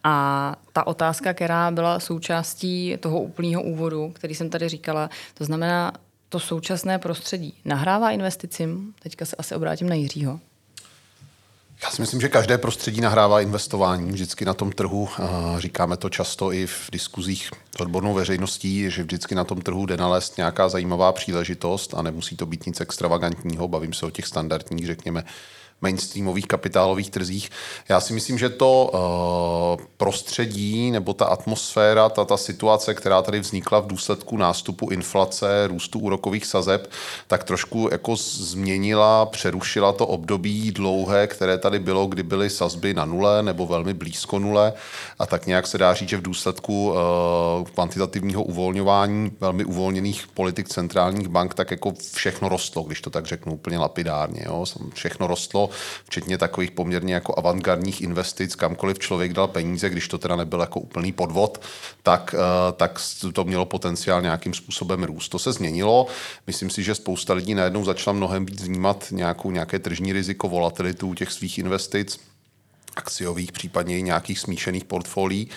A 0.03 0.55
ta 0.73 0.87
otázka, 0.87 1.33
která 1.33 1.71
byla 1.71 1.99
součástí 1.99 2.97
toho 2.99 3.21
úplného 3.21 3.63
úvodu, 3.63 4.11
který 4.15 4.35
jsem 4.35 4.49
tady 4.49 4.69
říkala, 4.69 5.09
to 5.33 5.45
znamená, 5.45 5.93
to 6.29 6.39
současné 6.39 6.99
prostředí 6.99 7.53
nahrává 7.65 8.11
investicím? 8.11 8.93
Teďka 8.99 9.25
se 9.25 9.35
asi 9.35 9.55
obrátím 9.55 9.89
na 9.89 9.95
Jiřího. 9.95 10.39
Já 11.83 11.89
si 11.89 12.01
myslím, 12.01 12.21
že 12.21 12.29
každé 12.29 12.57
prostředí 12.57 13.01
nahrává 13.01 13.41
investování 13.41 14.11
vždycky 14.11 14.45
na 14.45 14.53
tom 14.53 14.71
trhu. 14.71 15.09
Říkáme 15.57 15.97
to 15.97 16.09
často 16.09 16.51
i 16.51 16.67
v 16.67 16.89
diskuzích 16.91 17.49
s 17.77 17.79
odbornou 17.79 18.13
veřejností, 18.13 18.91
že 18.91 19.03
vždycky 19.03 19.35
na 19.35 19.43
tom 19.43 19.61
trhu 19.61 19.85
jde 19.85 19.97
nalézt 19.97 20.37
nějaká 20.37 20.69
zajímavá 20.69 21.11
příležitost 21.11 21.93
a 21.93 22.01
nemusí 22.01 22.35
to 22.35 22.45
být 22.45 22.65
nic 22.65 22.81
extravagantního. 22.81 23.67
Bavím 23.67 23.93
se 23.93 24.05
o 24.05 24.09
těch 24.09 24.27
standardních, 24.27 24.85
řekněme, 24.85 25.23
mainstreamových 25.81 26.47
kapitálových 26.47 27.09
trzích. 27.09 27.49
Já 27.89 27.99
si 27.99 28.13
myslím, 28.13 28.37
že 28.37 28.49
to 28.49 28.89
uh, 29.79 29.85
prostředí 29.97 30.91
nebo 30.91 31.13
ta 31.13 31.25
atmosféra, 31.25 32.09
ta, 32.09 32.25
ta 32.25 32.37
situace, 32.37 32.93
která 32.93 33.21
tady 33.21 33.39
vznikla 33.39 33.79
v 33.79 33.87
důsledku 33.87 34.37
nástupu 34.37 34.89
inflace, 34.89 35.67
růstu 35.67 35.99
úrokových 35.99 36.45
sazeb, 36.45 36.91
tak 37.27 37.43
trošku 37.43 37.89
jako 37.91 38.15
změnila, 38.15 39.25
přerušila 39.25 39.91
to 39.91 40.07
období 40.07 40.71
dlouhé, 40.71 41.27
které 41.27 41.57
tady 41.57 41.79
bylo, 41.79 42.05
kdy 42.05 42.23
byly 42.23 42.49
sazby 42.49 42.93
na 42.93 43.05
nule 43.05 43.43
nebo 43.43 43.65
velmi 43.65 43.93
blízko 43.93 44.39
nule 44.39 44.73
a 45.19 45.25
tak 45.25 45.45
nějak 45.45 45.67
se 45.67 45.77
dá 45.77 45.93
říct, 45.93 46.09
že 46.09 46.17
v 46.17 46.21
důsledku 46.21 46.89
uh, 46.89 46.97
kvantitativního 47.67 48.43
uvolňování 48.43 49.31
velmi 49.39 49.65
uvolněných 49.65 50.27
politik 50.33 50.69
centrálních 50.69 51.27
bank, 51.27 51.53
tak 51.53 51.71
jako 51.71 51.93
všechno 52.13 52.49
rostlo, 52.49 52.83
když 52.83 53.01
to 53.01 53.09
tak 53.09 53.25
řeknu 53.25 53.53
úplně 53.53 53.77
lapidárně. 53.77 54.41
Jo? 54.45 54.65
Všechno 54.93 55.27
rostlo 55.27 55.64
včetně 56.05 56.37
takových 56.37 56.71
poměrně 56.71 57.13
jako 57.13 57.33
avantgardních 57.37 58.01
investic, 58.01 58.55
kamkoliv 58.55 58.99
člověk 58.99 59.33
dal 59.33 59.47
peníze, 59.47 59.89
když 59.89 60.07
to 60.07 60.17
teda 60.17 60.35
nebyl 60.35 60.59
jako 60.59 60.79
úplný 60.79 61.11
podvod, 61.11 61.61
tak, 62.03 62.35
eh, 62.37 62.71
tak 62.71 62.99
to 63.33 63.43
mělo 63.43 63.65
potenciál 63.65 64.21
nějakým 64.21 64.53
způsobem 64.53 65.03
růst. 65.03 65.29
To 65.29 65.39
se 65.39 65.51
změnilo. 65.51 66.07
Myslím 66.47 66.69
si, 66.69 66.83
že 66.83 66.95
spousta 66.95 67.33
lidí 67.33 67.53
najednou 67.55 67.85
začala 67.85 68.13
mnohem 68.13 68.45
víc 68.45 68.63
vnímat 68.63 69.05
nějakou, 69.11 69.51
nějaké 69.51 69.79
tržní 69.79 70.13
riziko, 70.13 70.49
volatilitu 70.49 71.13
těch 71.13 71.31
svých 71.31 71.57
investic 71.57 72.19
akciových, 72.95 73.51
případně 73.51 73.99
i 73.99 74.03
nějakých 74.03 74.39
smíšených 74.39 74.85
portfolií, 74.85 75.49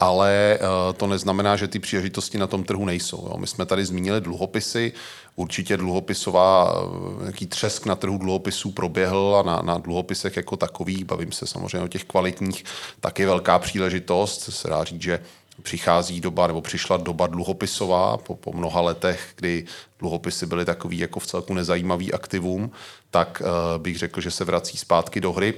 ale 0.00 0.58
eh, 0.60 0.92
to 0.92 1.06
neznamená, 1.06 1.56
že 1.56 1.68
ty 1.68 1.78
příležitosti 1.78 2.38
na 2.38 2.46
tom 2.46 2.64
trhu 2.64 2.84
nejsou. 2.84 3.28
Jo. 3.30 3.36
My 3.38 3.46
jsme 3.46 3.66
tady 3.66 3.84
zmínili 3.84 4.20
dluhopisy, 4.20 4.92
určitě 5.36 5.76
dluhopisová, 5.76 6.74
eh, 6.74 7.22
nějaký 7.22 7.46
třesk 7.46 7.86
na 7.86 7.94
trhu 7.94 8.18
dluhopisů 8.18 8.70
proběhl 8.70 9.36
a 9.40 9.42
na, 9.42 9.62
na 9.62 9.78
dluhopisech 9.78 10.36
jako 10.36 10.56
takových, 10.56 11.04
bavím 11.04 11.32
se 11.32 11.46
samozřejmě 11.46 11.80
o 11.80 11.88
těch 11.88 12.04
kvalitních, 12.04 12.64
taky 13.00 13.26
velká 13.26 13.58
příležitost, 13.58 14.40
se 14.40 14.68
dá 14.68 14.84
říct, 14.84 15.02
že 15.02 15.20
přichází 15.62 16.20
doba, 16.20 16.46
nebo 16.46 16.60
přišla 16.60 16.96
doba 16.96 17.26
dluhopisová 17.26 18.16
po, 18.16 18.34
po 18.34 18.52
mnoha 18.52 18.80
letech, 18.80 19.32
kdy 19.36 19.64
dluhopisy 19.98 20.46
byly 20.46 20.64
takový 20.64 20.98
jako 20.98 21.20
v 21.20 21.26
celku 21.26 21.54
nezajímavý 21.54 22.12
aktivum, 22.12 22.70
tak 23.10 23.42
uh, 23.44 23.82
bych 23.82 23.98
řekl, 23.98 24.20
že 24.20 24.30
se 24.30 24.44
vrací 24.44 24.78
zpátky 24.78 25.20
do 25.20 25.32
hry. 25.32 25.54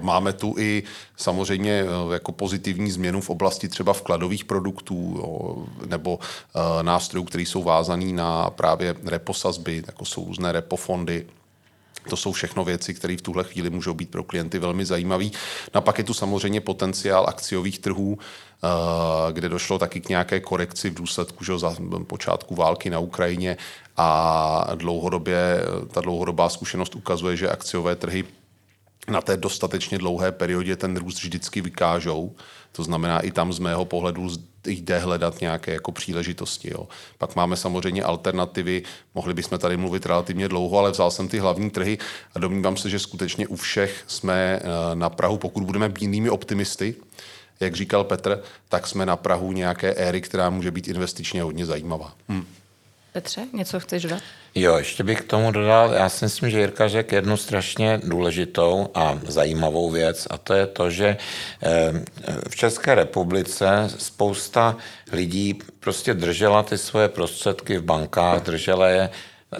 Máme 0.00 0.32
tu 0.32 0.54
i 0.58 0.82
samozřejmě 1.16 1.72
e, 1.72 1.86
jako 2.12 2.32
pozitivní 2.32 2.90
změnu 2.90 3.20
v 3.20 3.30
oblasti 3.30 3.68
třeba 3.68 3.92
vkladových 3.92 4.44
produktů 4.44 5.24
nebo 5.86 6.18
e, 6.20 6.82
nástrojů, 6.82 7.24
které 7.24 7.42
jsou 7.42 7.62
vázané 7.62 8.12
na 8.12 8.50
právě 8.50 8.94
reposazby, 9.04 9.82
jako 9.86 10.04
jsou 10.04 10.24
různé 10.24 10.52
repofondy, 10.52 11.26
to 12.08 12.16
jsou 12.16 12.32
všechno 12.32 12.64
věci, 12.64 12.94
které 12.94 13.16
v 13.16 13.22
tuhle 13.22 13.44
chvíli 13.44 13.70
můžou 13.70 13.94
být 13.94 14.10
pro 14.10 14.22
klienty 14.22 14.58
velmi 14.58 14.84
zajímavé. 14.84 15.24
No 15.74 15.78
a 15.78 15.80
pak 15.80 15.98
je 15.98 16.04
tu 16.04 16.14
samozřejmě 16.14 16.60
potenciál 16.60 17.26
akciových 17.28 17.78
trhů, 17.78 18.18
kde 19.32 19.48
došlo 19.48 19.78
taky 19.78 20.00
k 20.00 20.08
nějaké 20.08 20.40
korekci 20.40 20.90
v 20.90 20.94
důsledku 20.94 21.44
že, 21.44 21.58
za 21.58 21.76
počátku 22.06 22.54
války 22.54 22.90
na 22.90 22.98
Ukrajině 22.98 23.56
a 23.96 24.70
dlouhodobě, 24.74 25.62
ta 25.90 26.00
dlouhodobá 26.00 26.48
zkušenost 26.48 26.94
ukazuje, 26.94 27.36
že 27.36 27.50
akciové 27.50 27.96
trhy 27.96 28.24
na 29.08 29.20
té 29.20 29.36
dostatečně 29.36 29.98
dlouhé 29.98 30.32
periodě 30.32 30.76
ten 30.76 30.96
růst 30.96 31.22
vždycky 31.22 31.60
vykážou. 31.60 32.36
To 32.72 32.82
znamená, 32.84 33.20
i 33.20 33.30
tam 33.30 33.52
z 33.52 33.58
mého 33.58 33.84
pohledu 33.84 34.28
jde 34.66 34.98
hledat 34.98 35.40
nějaké 35.40 35.72
jako 35.72 35.92
příležitosti. 35.92 36.70
Jo. 36.70 36.88
Pak 37.18 37.36
máme 37.36 37.56
samozřejmě 37.56 38.04
alternativy, 38.04 38.82
mohli 39.14 39.34
bychom 39.34 39.58
tady 39.58 39.76
mluvit 39.76 40.06
relativně 40.06 40.48
dlouho, 40.48 40.78
ale 40.78 40.90
vzal 40.90 41.10
jsem 41.10 41.28
ty 41.28 41.38
hlavní 41.38 41.70
trhy 41.70 41.98
a 42.34 42.38
domnívám 42.38 42.76
se, 42.76 42.90
že 42.90 42.98
skutečně 42.98 43.46
u 43.46 43.56
všech 43.56 44.04
jsme 44.06 44.34
eh, 44.34 44.60
na 44.94 45.10
Prahu, 45.10 45.38
pokud 45.38 45.64
budeme 45.64 45.88
bílými 45.88 46.30
optimisty, 46.30 46.94
jak 47.60 47.76
říkal 47.76 48.04
Petr, 48.04 48.42
tak 48.68 48.86
jsme 48.86 49.06
na 49.06 49.16
Prahu 49.16 49.52
nějaké 49.52 49.94
éry, 49.94 50.20
která 50.20 50.50
může 50.50 50.70
být 50.70 50.88
investičně 50.88 51.42
hodně 51.42 51.66
zajímavá. 51.66 52.14
Hmm. 52.28 52.46
Petře, 53.12 53.46
něco 53.52 53.80
chceš 53.80 54.02
dodat? 54.02 54.22
Jo, 54.54 54.76
ještě 54.76 55.04
bych 55.04 55.20
k 55.20 55.24
tomu 55.24 55.52
dodal, 55.52 55.92
já 55.92 56.08
si 56.08 56.24
myslím, 56.24 56.50
že 56.50 56.60
Jirka 56.60 56.88
řekl 56.88 57.14
jednu 57.14 57.36
strašně 57.36 58.00
důležitou 58.04 58.88
a 58.94 59.18
zajímavou 59.28 59.90
věc 59.90 60.26
a 60.30 60.38
to 60.38 60.54
je 60.54 60.66
to, 60.66 60.90
že 60.90 61.16
eh, 61.62 61.92
v 62.48 62.56
České 62.56 62.94
republice 62.94 63.66
spousta 63.86 64.76
lidí 65.12 65.58
prostě 65.80 66.14
držela 66.14 66.62
ty 66.62 66.78
svoje 66.78 67.08
prostředky 67.08 67.78
v 67.78 67.84
bankách, 67.84 68.42
držela 68.42 68.88
je 68.88 69.10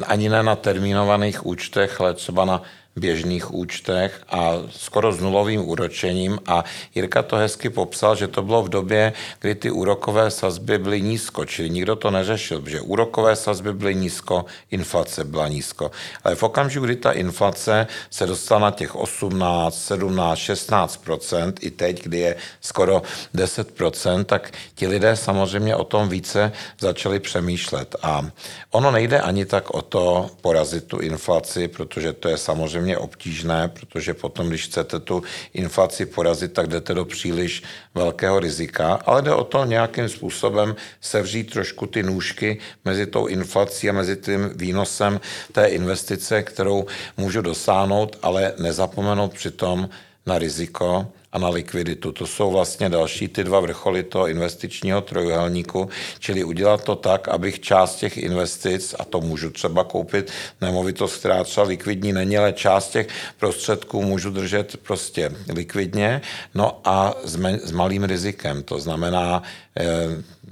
ani 0.07 0.29
ne 0.29 0.43
na 0.43 0.57
termínovaných 0.57 1.47
účtech, 1.47 2.01
ale 2.01 2.15
třeba 2.15 2.45
na 2.45 2.63
běžných 2.97 3.55
účtech 3.55 4.23
a 4.29 4.53
skoro 4.71 5.13
s 5.13 5.21
nulovým 5.21 5.69
úročením 5.69 6.39
a 6.47 6.65
Jirka 6.95 7.23
to 7.23 7.37
hezky 7.37 7.71
popsal, 7.71 8.17
že 8.17 8.29
to 8.29 8.43
bylo 8.43 8.63
v 8.63 8.69
době, 8.69 9.13
kdy 9.41 9.55
ty 9.55 9.71
úrokové 9.71 10.31
sazby 10.31 10.79
byly 10.79 11.03
nízko, 11.03 11.45
čili 11.45 11.71
nikdo 11.71 11.97
to 11.97 12.11
neřešil, 12.11 12.61
protože 12.61 12.81
úrokové 12.81 13.37
sazby 13.37 13.73
byly 13.73 13.95
nízko, 13.95 14.45
inflace 14.71 15.25
byla 15.25 15.49
nízko. 15.49 15.91
Ale 16.25 16.35
v 16.35 16.43
okamžiku, 16.43 16.85
kdy 16.85 16.97
ta 16.97 17.13
inflace 17.13 17.87
se 18.11 18.27
dostala 18.27 18.61
na 18.61 18.71
těch 18.71 18.97
18, 18.97 19.75
17, 19.75 20.39
16% 20.39 21.53
i 21.61 21.71
teď, 21.71 22.03
kdy 22.03 22.19
je 22.19 22.37
skoro 22.61 23.03
10% 23.35 24.25
tak 24.25 24.51
ti 24.75 24.87
lidé 24.87 25.17
samozřejmě 25.17 25.77
o 25.77 25.85
tom 25.85 26.09
více 26.09 26.53
začali 26.81 27.21
přemýšlet. 27.21 27.97
A 28.03 28.27
ono 28.71 28.91
nejde 28.91 29.21
ani 29.21 29.45
tak 29.45 29.71
o 29.71 29.83
to 29.83 30.31
porazit 30.41 30.85
tu 30.85 30.99
inflaci, 30.99 31.69
protože 31.69 32.13
to 32.13 32.29
je 32.29 32.37
samozřejmě 32.37 32.82
samozřejmě 32.83 32.99
obtížné, 32.99 33.69
protože 33.69 34.15
potom, 34.15 34.49
když 34.49 34.67
chcete 34.67 35.01
tu 35.01 35.23
inflaci 35.55 36.07
porazit, 36.07 36.53
tak 36.53 36.67
jdete 36.67 36.95
do 36.95 37.05
příliš 37.05 37.63
velkého 37.95 38.41
rizika, 38.41 38.99
ale 39.07 39.23
jde 39.23 39.35
o 39.35 39.45
to 39.45 39.65
nějakým 39.65 40.09
způsobem 40.09 40.75
sevřít 41.01 41.51
trošku 41.51 41.87
ty 41.87 42.03
nůžky 42.03 42.59
mezi 42.85 43.07
tou 43.07 43.27
inflací 43.27 43.91
a 43.91 43.93
mezi 43.93 44.17
tím 44.17 44.51
výnosem 44.57 45.21
té 45.53 45.67
investice, 45.67 46.43
kterou 46.43 46.87
můžu 47.17 47.43
dosáhnout, 47.43 48.19
ale 48.23 48.55
nezapomenout 48.59 49.33
přitom 49.33 49.89
na 50.27 50.39
riziko 50.39 51.07
a 51.33 51.39
na 51.39 51.49
likviditu. 51.49 52.13
To 52.13 52.27
jsou 52.27 52.51
vlastně 52.51 52.89
další 52.89 53.29
ty 53.29 53.45
dva 53.45 53.61
vrcholy 53.61 54.03
toho 54.03 54.29
investičního 54.29 55.01
trojuhelníku, 55.01 55.89
čili 56.19 56.45
udělat 56.45 56.85
to 56.85 56.97
tak, 56.97 57.29
abych 57.29 57.61
část 57.61 57.97
těch 57.97 58.17
investic, 58.19 58.95
a 58.99 59.05
to 59.05 59.21
můžu 59.21 59.51
třeba 59.51 59.85
koupit 59.85 60.33
nemovitost, 60.61 61.17
která 61.17 61.45
třeba 61.45 61.67
likvidní 61.67 62.13
není, 62.13 62.39
ale 62.39 62.53
část 62.53 62.91
těch 62.91 63.09
prostředků 63.39 64.03
můžu 64.03 64.31
držet 64.31 64.77
prostě 64.83 65.31
likvidně, 65.49 66.21
no 66.55 66.81
a 66.85 67.15
s, 67.25 67.37
me, 67.37 67.59
s 67.59 67.73
malým 67.73 68.05
rizikem. 68.05 68.63
To 68.63 68.79
znamená, 68.79 69.43
eh, 69.77 69.85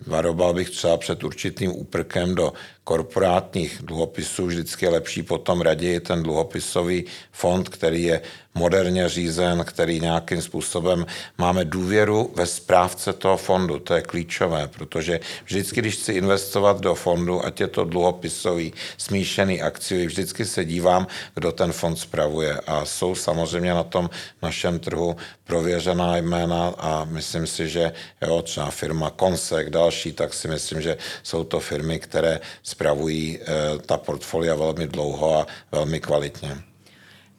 varoval 0.07 0.55
bych 0.55 0.71
třeba 0.71 0.97
před 0.97 1.25
určitým 1.25 1.73
úprkem 1.73 2.35
do 2.35 2.53
korporátních 2.85 3.79
dluhopisů. 3.83 4.47
Vždycky 4.47 4.87
je 4.87 4.91
lepší 4.91 5.23
potom 5.23 5.61
raději 5.61 6.01
ten 6.01 6.23
dluhopisový 6.23 7.05
fond, 7.33 7.69
který 7.69 8.03
je 8.03 8.21
moderně 8.55 9.09
řízen, 9.09 9.65
který 9.65 10.01
nějakým 10.01 10.43
způsobem 10.43 10.70
způsobem 10.71 11.07
máme 11.39 11.65
důvěru 11.65 12.31
ve 12.35 12.47
správce 12.47 13.13
toho 13.13 13.37
fondu. 13.37 13.79
To 13.79 13.95
je 13.95 14.03
klíčové, 14.03 14.69
protože 14.69 15.21
vždycky, 15.45 15.81
když 15.81 15.95
chci 15.97 16.13
investovat 16.13 16.81
do 16.81 16.95
fondu, 16.95 17.45
ať 17.45 17.61
je 17.61 17.67
to 17.67 17.85
dluhopisový, 17.85 18.73
smíšený 18.97 19.63
akciový, 19.63 20.07
vždycky 20.07 20.45
se 20.45 20.65
dívám, 20.65 21.07
kdo 21.35 21.53
ten 21.53 21.73
fond 21.73 21.97
spravuje. 21.97 22.55
A 22.67 22.85
jsou 22.85 23.15
samozřejmě 23.15 23.75
na 23.75 23.83
tom 23.83 24.11
našem 24.43 24.79
trhu 24.79 25.17
prověřená 25.45 26.17
jména 26.17 26.75
a 26.79 27.05
myslím 27.05 27.47
si, 27.47 27.69
že 27.69 27.93
jo, 28.23 28.43
třeba 28.43 28.71
firma 28.71 29.11
Konsek, 29.11 29.71
další, 29.71 30.13
tak 30.13 30.35
si 30.35 30.49
myslím, 30.49 30.83
že 30.83 30.97
jsou 31.23 31.45
to 31.45 31.61
firmy, 31.61 31.99
které 31.99 32.41
spravují 32.63 33.39
e, 33.39 33.45
ta 33.79 33.97
portfolia 33.97 34.55
velmi 34.55 34.87
dlouho 34.87 35.39
a 35.39 35.47
velmi 35.73 36.01
kvalitně. 36.01 36.70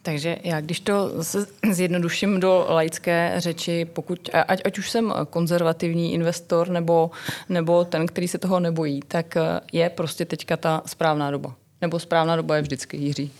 Takže 0.02 0.38
já, 0.44 0.62
když 0.62 0.80
to 0.80 1.12
zjednoduším 1.72 2.40
do 2.40 2.66
laické 2.70 3.34
řeči, 3.38 3.86
pokud, 3.86 4.30
ať, 4.48 4.62
ať 4.66 4.80
už 4.80 4.90
jsem 4.90 5.14
konzervativní 5.30 6.14
investor 6.14 6.70
nebo, 6.70 7.12
nebo 7.50 7.86
ten, 7.86 8.08
který 8.08 8.28
se 8.28 8.38
toho 8.38 8.60
nebojí, 8.60 9.00
tak 9.08 9.38
eh, 9.38 9.60
je 9.74 9.90
prostě 9.90 10.26
teďka 10.26 10.58
ta 10.58 10.82
správná 10.86 11.32
doba. 11.32 11.56
Nebo 11.82 12.00
správná 12.00 12.36
doba 12.36 12.56
je 12.56 12.62
vždycky, 12.62 12.98
Jiří. 12.98 13.32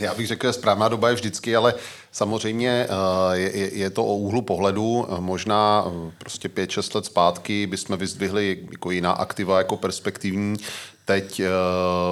Já 0.00 0.14
bych 0.14 0.26
řekl, 0.26 0.46
že 0.46 0.52
správná 0.52 0.88
doba 0.88 1.08
je 1.08 1.14
vždycky, 1.14 1.56
ale 1.56 1.74
samozřejmě 2.12 2.86
eh, 2.88 3.38
je, 3.38 3.74
je 3.74 3.90
to 3.90 4.04
o 4.04 4.16
úhlu 4.16 4.42
pohledu. 4.42 5.06
Možná 5.18 5.84
eh, 5.86 6.12
prostě 6.18 6.48
5-6 6.48 6.94
let 6.94 7.06
zpátky 7.06 7.66
bychom 7.66 7.96
vyzdvihli 7.96 8.58
jako 8.70 8.90
jiná 8.90 9.12
aktiva 9.12 9.58
jako 9.58 9.76
perspektivní. 9.76 10.56
Teď 11.04 11.40
eh, 11.40 11.48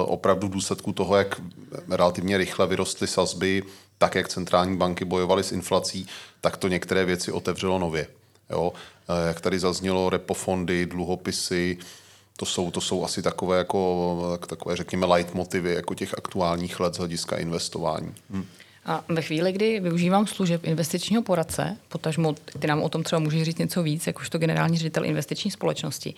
opravdu 0.05 0.47
v 0.47 0.51
důsledku 0.51 0.93
toho, 0.93 1.15
jak 1.15 1.41
relativně 1.89 2.37
rychle 2.37 2.67
vyrostly 2.67 3.07
sazby, 3.07 3.63
tak 3.97 4.15
jak 4.15 4.29
centrální 4.29 4.77
banky 4.77 5.05
bojovaly 5.05 5.43
s 5.43 5.51
inflací, 5.51 6.07
tak 6.41 6.57
to 6.57 6.67
některé 6.67 7.05
věci 7.05 7.31
otevřelo 7.31 7.79
nově. 7.79 8.07
Jo? 8.49 8.73
Jak 9.27 9.41
tady 9.41 9.59
zaznělo, 9.59 10.09
repofondy, 10.09 10.85
dluhopisy, 10.85 11.77
to 12.37 12.45
jsou, 12.45 12.71
to 12.71 12.81
jsou 12.81 13.05
asi 13.05 13.21
takové, 13.21 13.57
jako, 13.57 14.39
takové, 14.47 14.75
řekněme, 14.75 15.05
leitmotivy 15.05 15.73
jako 15.73 15.95
těch 15.95 16.13
aktuálních 16.17 16.79
let 16.79 16.93
z 16.93 16.97
hlediska 16.97 17.37
investování. 17.37 18.13
Hm. 18.29 18.45
A 18.87 19.03
ve 19.09 19.21
chvíli, 19.21 19.51
kdy 19.51 19.79
využívám 19.79 20.27
služeb 20.27 20.63
investičního 20.63 21.21
poradce, 21.21 21.77
potažmo 21.89 22.35
ty 22.59 22.67
nám 22.67 22.83
o 22.83 22.89
tom 22.89 23.03
třeba 23.03 23.19
můžeš 23.19 23.43
říct 23.43 23.57
něco 23.57 23.83
víc, 23.83 24.07
jakožto 24.07 24.37
generální 24.37 24.77
ředitel 24.77 25.05
investiční 25.05 25.51
společnosti, 25.51 26.15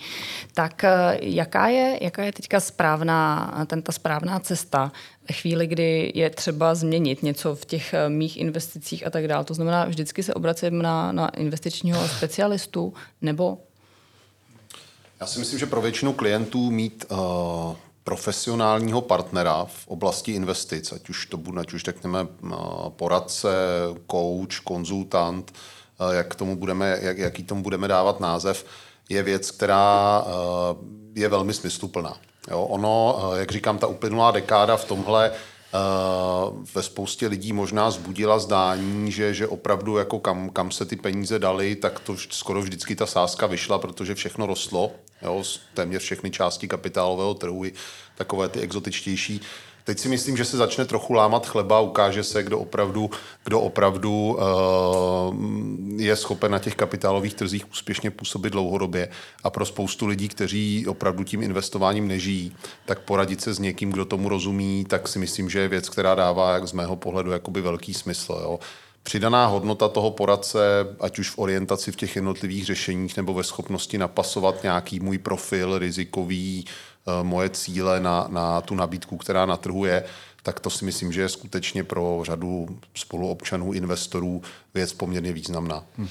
tak 0.54 0.84
eh, 0.84 1.18
jaká 1.22 1.68
je, 1.68 2.00
jaká 2.02 2.24
je 2.24 2.32
teďka 2.32 2.60
správná, 2.60 3.52
ten, 3.68 3.82
ta 3.82 3.92
správná 3.92 4.40
cesta 4.40 4.92
ve 5.30 5.36
chvíli, 5.36 5.68
kdy 5.68 6.12
je 6.16 6.30
třeba 6.30 6.76
změnit 6.76 7.24
něco 7.24 7.56
v 7.56 7.66
těch 7.66 7.94
eh, 7.94 8.10
mých 8.10 8.38
investicích 8.38 9.08
a 9.08 9.10
tak 9.10 9.28
dále? 9.28 9.44
To 9.44 9.54
znamená, 9.54 9.86
vždycky 9.86 10.24
se 10.24 10.34
obracím 10.34 10.82
na, 10.82 11.12
na 11.12 11.30
investičního 11.30 12.08
specialistu 12.08 12.94
nebo 13.22 13.58
já 15.20 15.28
si 15.28 15.40
myslím, 15.40 15.60
že 15.60 15.66
pro 15.66 15.82
většinu 15.82 16.14
klientů 16.14 16.72
mít 16.72 17.06
uh, 17.10 17.18
profesionálního 18.04 19.02
partnera 19.02 19.66
v 19.66 19.88
oblasti 19.88 20.32
investic, 20.32 20.92
ať 20.92 21.10
už 21.10 21.26
to 21.26 21.38
bude, 21.38 21.62
ať 21.62 21.74
už 21.74 21.84
řekneme 21.84 22.24
uh, 22.24 22.52
poradce, 22.90 23.50
coach, 24.12 24.60
konzultant, 24.64 25.54
uh, 26.00 26.12
jak 26.12 26.36
tomu 26.36 26.56
budeme, 26.56 26.98
jak, 27.02 27.18
jaký 27.18 27.44
tomu 27.44 27.64
budeme 27.64 27.88
dávat 27.88 28.20
název, 28.20 28.66
je 29.10 29.24
věc, 29.24 29.52
která 29.52 30.20
uh, 30.22 30.32
je 31.16 31.30
velmi 31.30 31.54
smysluplná. 31.54 32.18
Jo, 32.52 32.62
ono, 32.62 33.20
jak 33.36 33.52
říkám, 33.52 33.78
ta 33.78 33.88
uplynulá 33.88 34.32
dekáda 34.32 34.78
v 34.78 34.86
tomhle 34.86 35.32
ve 36.76 36.84
spoustě 36.84 37.28
lidí 37.28 37.54
možná 37.54 37.92
zbudila 37.92 38.40
zdání, 38.40 39.12
že, 39.12 39.34
že 39.34 39.48
opravdu 39.48 39.98
jako 39.98 40.20
kam, 40.20 40.50
kam 40.50 40.72
se 40.72 40.86
ty 40.86 40.96
peníze 40.96 41.40
daly, 41.40 41.76
tak 41.76 42.00
to 42.00 42.16
skoro 42.18 42.62
vždycky 42.62 42.96
ta 42.96 43.06
sázka 43.06 43.48
vyšla, 43.48 43.80
protože 43.80 44.16
všechno 44.16 44.46
rostlo, 44.46 44.92
jo, 45.22 45.44
téměř 45.74 46.02
všechny 46.02 46.32
části 46.32 46.68
kapitálového 46.68 47.34
trhu, 47.34 47.66
takové 48.16 48.50
ty 48.50 48.60
exotičtější 48.60 49.42
Teď 49.88 50.00
si 50.00 50.10
myslím, 50.10 50.38
že 50.38 50.46
se 50.46 50.58
začne 50.58 50.86
trochu 50.86 51.14
lámat 51.14 51.48
chleba, 51.48 51.80
ukáže 51.80 52.24
se, 52.24 52.44
kdo 52.44 52.60
opravdu, 52.60 53.10
kdo 53.44 53.62
opravdu 53.62 54.38
uh, 54.40 55.36
je 56.02 56.16
schopen 56.16 56.52
na 56.52 56.60
těch 56.60 56.76
kapitálových 56.76 57.34
trzích 57.34 57.72
úspěšně 57.72 58.12
působit 58.12 58.50
dlouhodobě. 58.50 59.10
A 59.44 59.50
pro 59.50 59.66
spoustu 59.66 60.06
lidí, 60.06 60.28
kteří 60.28 60.88
opravdu 60.88 61.24
tím 61.24 61.44
investováním 61.44 62.08
nežijí, 62.08 62.56
tak 62.86 63.00
poradit 63.00 63.42
se 63.42 63.54
s 63.54 63.60
někým, 63.60 63.92
kdo 63.92 64.06
tomu 64.06 64.30
rozumí, 64.30 64.86
tak 64.86 65.08
si 65.08 65.20
myslím, 65.20 65.50
že 65.50 65.60
je 65.60 65.68
věc, 65.68 65.90
která 65.90 66.16
dává, 66.16 66.54
jak 66.54 66.68
z 66.68 66.74
mého 66.74 66.96
pohledu, 66.96 67.32
jakoby 67.32 67.62
velký 67.62 67.94
smysl. 67.94 68.40
Jo 68.42 68.60
přidaná 69.08 69.48
hodnota 69.48 69.88
toho 69.88 70.12
poradce, 70.12 70.60
ať 71.00 71.20
už 71.20 71.30
v 71.30 71.40
orientaci 71.40 71.92
v 71.92 71.96
těch 71.96 72.16
jednotlivých 72.16 72.66
řešeních 72.66 73.18
nebo 73.18 73.34
ve 73.34 73.44
schopnosti 73.44 73.98
napasovat 73.98 74.64
nějaký 74.64 75.00
můj 75.00 75.18
profil 75.18 75.80
rizikový, 75.80 76.66
moje 77.24 77.50
cíle 77.50 78.00
na, 78.00 78.28
na 78.30 78.62
tu 78.62 78.76
nabídku, 78.76 79.18
která 79.18 79.46
na 79.46 79.58
trhu 79.58 79.86
je, 79.86 80.04
tak 80.44 80.60
to 80.60 80.70
si 80.70 80.86
myslím, 80.86 81.14
že 81.14 81.22
je 81.22 81.30
skutečně 81.30 81.84
pro 81.84 82.20
řadu 82.26 82.68
spoluobčanů, 82.96 83.74
investorů 83.74 84.42
věc 84.74 84.94
poměrně 84.94 85.34
významná. 85.34 85.84
Hm. 85.98 86.08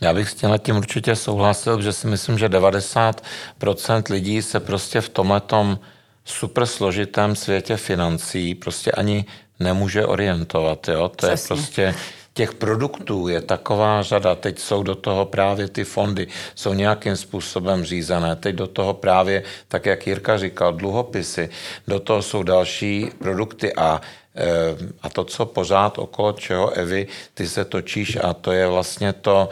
Já 0.00 0.14
bych 0.14 0.30
s 0.30 0.34
tím 0.34 0.50
tím 0.58 0.76
určitě 0.76 1.16
souhlasil, 1.16 1.82
že 1.82 1.92
si 1.92 2.06
myslím, 2.06 2.38
že 2.38 2.48
90% 2.48 4.12
lidí 4.12 4.42
se 4.42 4.60
prostě 4.60 5.00
v 5.00 5.08
tomhletom 5.08 5.78
super 6.24 6.66
složitém 6.66 7.36
světě 7.36 7.76
financí 7.76 8.54
prostě 8.54 8.92
ani 8.92 9.24
nemůže 9.60 10.06
orientovat. 10.06 10.88
Jo? 10.88 11.08
To 11.08 11.26
Přesně. 11.26 11.54
je 11.54 11.58
prostě 11.58 11.94
těch 12.38 12.54
produktů 12.54 13.28
je 13.28 13.42
taková 13.42 14.02
řada, 14.02 14.34
teď 14.34 14.58
jsou 14.58 14.82
do 14.82 14.94
toho 14.94 15.26
právě 15.26 15.68
ty 15.68 15.84
fondy, 15.84 16.26
jsou 16.54 16.70
nějakým 16.74 17.16
způsobem 17.16 17.84
řízené, 17.84 18.36
teď 18.36 18.54
do 18.54 18.66
toho 18.66 18.94
právě, 18.94 19.42
tak 19.68 19.86
jak 19.86 20.06
Jirka 20.06 20.38
říkal, 20.38 20.72
dluhopisy, 20.72 21.50
do 21.88 21.98
toho 22.00 22.22
jsou 22.22 22.42
další 22.42 23.10
produkty 23.18 23.74
a 23.74 24.00
Eh, 24.38 24.76
a 25.02 25.10
to, 25.10 25.24
co 25.24 25.46
pořád 25.46 25.98
okolo 25.98 26.32
čeho, 26.32 26.70
Evy, 26.70 27.06
ty 27.34 27.48
se 27.48 27.64
točíš 27.64 28.18
a 28.22 28.34
to 28.34 28.52
je 28.52 28.68
vlastně 28.68 29.12
to, 29.12 29.48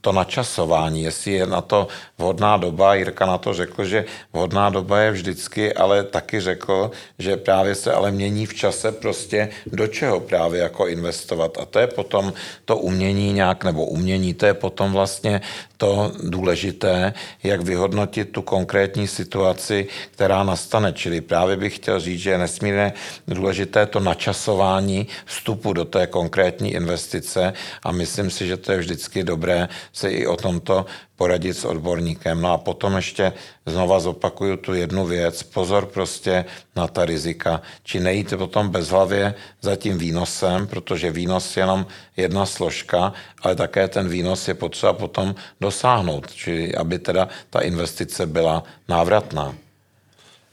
to 0.00 0.12
načasování, 0.12 1.02
jestli 1.02 1.32
je 1.32 1.46
na 1.46 1.60
to 1.60 1.88
vhodná 2.18 2.56
doba. 2.56 2.94
Jirka 2.94 3.26
na 3.26 3.38
to 3.38 3.54
řekl, 3.54 3.84
že 3.84 4.04
vhodná 4.32 4.70
doba 4.70 5.00
je 5.00 5.10
vždycky, 5.10 5.74
ale 5.74 6.04
taky 6.04 6.40
řekl, 6.40 6.90
že 7.18 7.36
právě 7.36 7.74
se 7.74 7.92
ale 7.92 8.10
mění 8.10 8.46
v 8.46 8.54
čase 8.54 8.92
prostě 8.92 9.48
do 9.66 9.86
čeho 9.86 10.20
právě 10.20 10.62
jako 10.62 10.86
investovat. 10.86 11.58
A 11.60 11.64
to 11.64 11.78
je 11.78 11.86
potom 11.86 12.32
to 12.64 12.76
umění 12.76 13.32
nějak, 13.32 13.64
nebo 13.64 13.86
umění, 13.86 14.34
to 14.34 14.46
je 14.46 14.54
potom 14.54 14.92
vlastně 14.92 15.40
to 15.76 16.12
důležité, 16.22 17.14
jak 17.42 17.60
vyhodnotit 17.60 18.24
tu 18.32 18.42
konkrétní 18.42 19.08
situaci, 19.08 19.86
která 20.10 20.42
nastane. 20.42 20.92
Čili 20.92 21.20
právě 21.20 21.56
bych 21.56 21.76
chtěl 21.76 22.00
říct, 22.00 22.20
že 22.20 22.30
je 22.30 22.38
nesmírně 22.38 22.92
důležité 23.28 23.86
to 23.86 24.00
načasování 24.00 25.06
vstupu 25.24 25.72
do 25.72 25.84
té 25.84 26.06
konkrétní 26.06 26.72
investice 26.72 27.52
a 27.82 27.92
myslím 27.92 28.30
si, 28.30 28.46
že 28.46 28.56
to 28.56 28.72
je 28.72 28.78
vždycky 28.78 29.15
dobré 29.24 29.68
se 29.92 30.10
i 30.10 30.26
o 30.26 30.36
tomto 30.36 30.86
poradit 31.16 31.56
s 31.56 31.64
odborníkem. 31.64 32.40
No 32.40 32.52
a 32.52 32.58
potom 32.58 32.96
ještě 32.96 33.32
znova 33.66 34.00
zopakuju 34.00 34.56
tu 34.56 34.74
jednu 34.74 35.06
věc. 35.06 35.42
Pozor 35.42 35.86
prostě 35.86 36.44
na 36.76 36.88
ta 36.88 37.04
rizika. 37.04 37.62
Či 37.82 38.00
nejít 38.00 38.34
potom 38.36 38.68
bezhlavě 38.68 39.34
za 39.60 39.76
tím 39.76 39.98
výnosem, 39.98 40.66
protože 40.66 41.10
výnos 41.10 41.56
je 41.56 41.62
jenom 41.62 41.86
jedna 42.16 42.46
složka, 42.46 43.12
ale 43.42 43.56
také 43.56 43.88
ten 43.88 44.08
výnos 44.08 44.48
je 44.48 44.54
potřeba 44.54 44.92
potom 44.92 45.34
dosáhnout, 45.60 46.32
či 46.32 46.74
aby 46.76 46.98
teda 46.98 47.28
ta 47.50 47.60
investice 47.60 48.26
byla 48.26 48.62
návratná. 48.88 49.54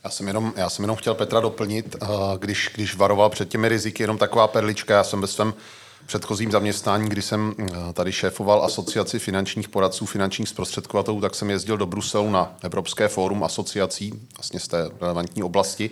Já 0.03 0.09
jsem, 0.09 0.27
jenom, 0.27 0.53
já 0.55 0.69
jsem 0.69 0.83
jenom 0.83 0.97
chtěl 0.97 1.13
Petra 1.13 1.39
doplnit, 1.39 1.95
eh, 2.01 2.07
když, 2.39 2.69
když 2.75 2.95
varoval 2.95 3.29
před 3.29 3.49
těmi 3.49 3.69
riziky, 3.69 4.03
jenom 4.03 4.17
taková 4.17 4.47
perlička, 4.47 4.93
já 4.93 5.03
jsem 5.03 5.21
ve 5.21 5.27
svém 5.27 5.53
předchozím 6.05 6.51
zaměstnání, 6.51 7.09
kdy 7.09 7.21
jsem 7.21 7.53
eh, 7.59 7.93
tady 7.93 8.11
šéfoval 8.11 8.65
asociaci 8.65 9.19
finančních 9.19 9.69
poradců, 9.69 10.05
finančních 10.05 10.49
zprostředkovatelů, 10.49 11.21
tak 11.21 11.35
jsem 11.35 11.49
jezdil 11.49 11.77
do 11.77 11.85
Bruselu 11.85 12.29
na 12.29 12.55
Evropské 12.63 13.07
fórum 13.07 13.43
asociací, 13.43 14.13
vlastně 14.37 14.59
z 14.59 14.67
té 14.67 14.89
relevantní 15.01 15.43
oblasti. 15.43 15.89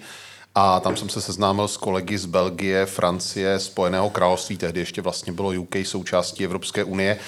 A 0.55 0.79
tam 0.79 0.97
jsem 0.97 1.09
se 1.09 1.21
seznámil 1.21 1.67
s 1.67 1.77
kolegy 1.77 2.17
z 2.17 2.25
Belgie, 2.25 2.85
Francie, 2.85 3.59
Spojeného 3.59 4.09
království, 4.09 4.57
tehdy 4.57 4.79
ještě 4.79 5.01
vlastně 5.01 5.33
bylo 5.33 5.49
UK 5.49 5.75
součástí 5.83 6.45
Evropské 6.45 6.83
unie. 6.83 7.19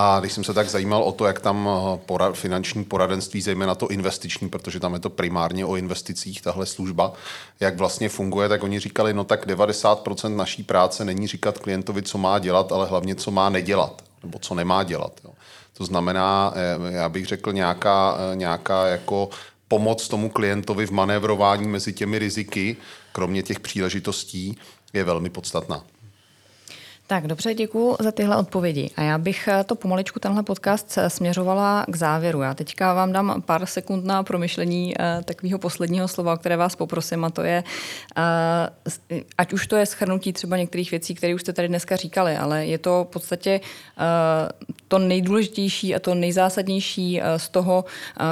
A 0.00 0.20
když 0.20 0.32
jsem 0.32 0.44
se 0.44 0.54
tak 0.54 0.68
zajímal 0.68 1.02
o 1.02 1.12
to, 1.12 1.26
jak 1.26 1.40
tam 1.40 1.68
eh, 1.68 1.98
porad, 2.06 2.36
finanční 2.36 2.84
poradenství, 2.84 3.40
zejména 3.40 3.74
to 3.74 3.88
investiční, 3.88 4.48
protože 4.48 4.80
tam 4.80 4.94
je 4.94 5.00
to 5.00 5.10
primárně 5.10 5.64
o 5.64 5.76
investicích, 5.76 6.42
tahle 6.42 6.66
služba, 6.66 7.12
jak 7.60 7.76
vlastně 7.76 8.08
funguje, 8.08 8.48
tak 8.48 8.62
oni 8.62 8.80
říkali, 8.80 9.14
no 9.14 9.24
tak 9.24 9.46
90% 9.46 10.36
naší 10.36 10.62
práce 10.62 11.04
není 11.04 11.26
říkat 11.26 11.58
klientovi, 11.58 12.02
co 12.02 12.18
má 12.18 12.38
dělat, 12.38 12.72
ale 12.72 12.86
hlavně, 12.86 13.14
co 13.14 13.30
má 13.30 13.48
nedělat, 13.48 14.02
nebo 14.22 14.38
co 14.38 14.54
nemá 14.54 14.82
dělat. 14.82 15.20
Jo. 15.24 15.30
To 15.76 15.84
znamená, 15.84 16.52
eh, 16.54 16.92
já 16.92 17.08
bych 17.08 17.26
řekl, 17.26 17.52
nějaká, 17.52 18.18
eh, 18.18 18.36
nějaká 18.36 18.86
jako 18.86 19.28
pomoc 19.68 20.08
tomu 20.08 20.28
klientovi 20.28 20.86
v 20.86 20.90
manévrování 20.90 21.68
mezi 21.68 21.92
těmi 21.92 22.18
riziky, 22.18 22.76
kromě 23.12 23.42
těch 23.42 23.60
příležitostí, 23.60 24.58
je 24.92 25.04
velmi 25.04 25.30
podstatná. 25.30 25.84
Tak 27.10 27.26
dobře, 27.26 27.54
děkuji 27.54 27.96
za 28.00 28.12
tyhle 28.12 28.36
odpovědi. 28.36 28.90
A 28.96 29.02
já 29.02 29.18
bych 29.18 29.48
eh, 29.48 29.64
to 29.64 29.74
pomaličku 29.74 30.20
tenhle 30.20 30.42
podcast 30.42 30.98
eh, 30.98 31.10
směřovala 31.10 31.84
k 31.88 31.96
závěru. 31.96 32.42
Já 32.42 32.54
teďka 32.54 32.94
vám 32.94 33.12
dám 33.12 33.42
pár 33.46 33.66
sekund 33.66 34.04
na 34.04 34.22
promyšlení 34.22 34.94
uh, 34.96 35.24
takového 35.24 35.58
posledního 35.58 36.08
slova, 36.08 36.36
které 36.36 36.56
vás 36.56 36.76
poprosím, 36.76 37.24
a 37.24 37.30
to 37.30 37.42
je, 37.42 37.64
ať 39.38 39.52
už 39.52 39.66
to 39.66 39.76
je 39.76 39.86
schrnutí 39.86 40.32
třeba 40.32 40.56
některých 40.56 40.90
věcí, 40.90 41.14
které 41.14 41.34
už 41.34 41.40
jste 41.40 41.52
tady 41.52 41.68
dneska 41.68 41.96
říkali, 41.96 42.36
ale 42.36 42.66
je 42.66 42.78
to 42.78 43.06
v 43.08 43.12
podstatě 43.12 43.60
to 44.88 44.98
nejdůležitější 44.98 45.94
a 45.94 45.98
to 45.98 46.14
nejzásadnější 46.14 47.20
z 47.36 47.48
toho, 47.48 47.84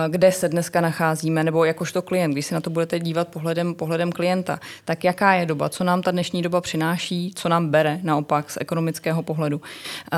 kde 0.09 0.33
se 0.33 0.49
dneska 0.49 0.81
nacházíme, 0.81 1.45
nebo 1.45 1.65
jakožto 1.65 2.03
klient, 2.03 2.33
když 2.33 2.47
se 2.47 2.55
na 2.55 2.61
to 2.61 2.71
budete 2.71 2.99
dívat 2.99 3.29
pohledem, 3.29 3.75
pohledem 3.75 4.13
klienta, 4.13 4.61
tak 4.85 5.05
jaká 5.05 5.35
je 5.35 5.47
doba, 5.47 5.69
co 5.69 5.85
nám 5.85 6.03
ta 6.03 6.11
dnešní 6.11 6.43
doba 6.43 6.61
přináší, 6.61 7.33
co 7.35 7.49
nám 7.49 7.69
bere 7.71 8.01
naopak 8.03 8.51
z 8.51 8.59
ekonomického 8.67 9.23
pohledu. 9.23 9.61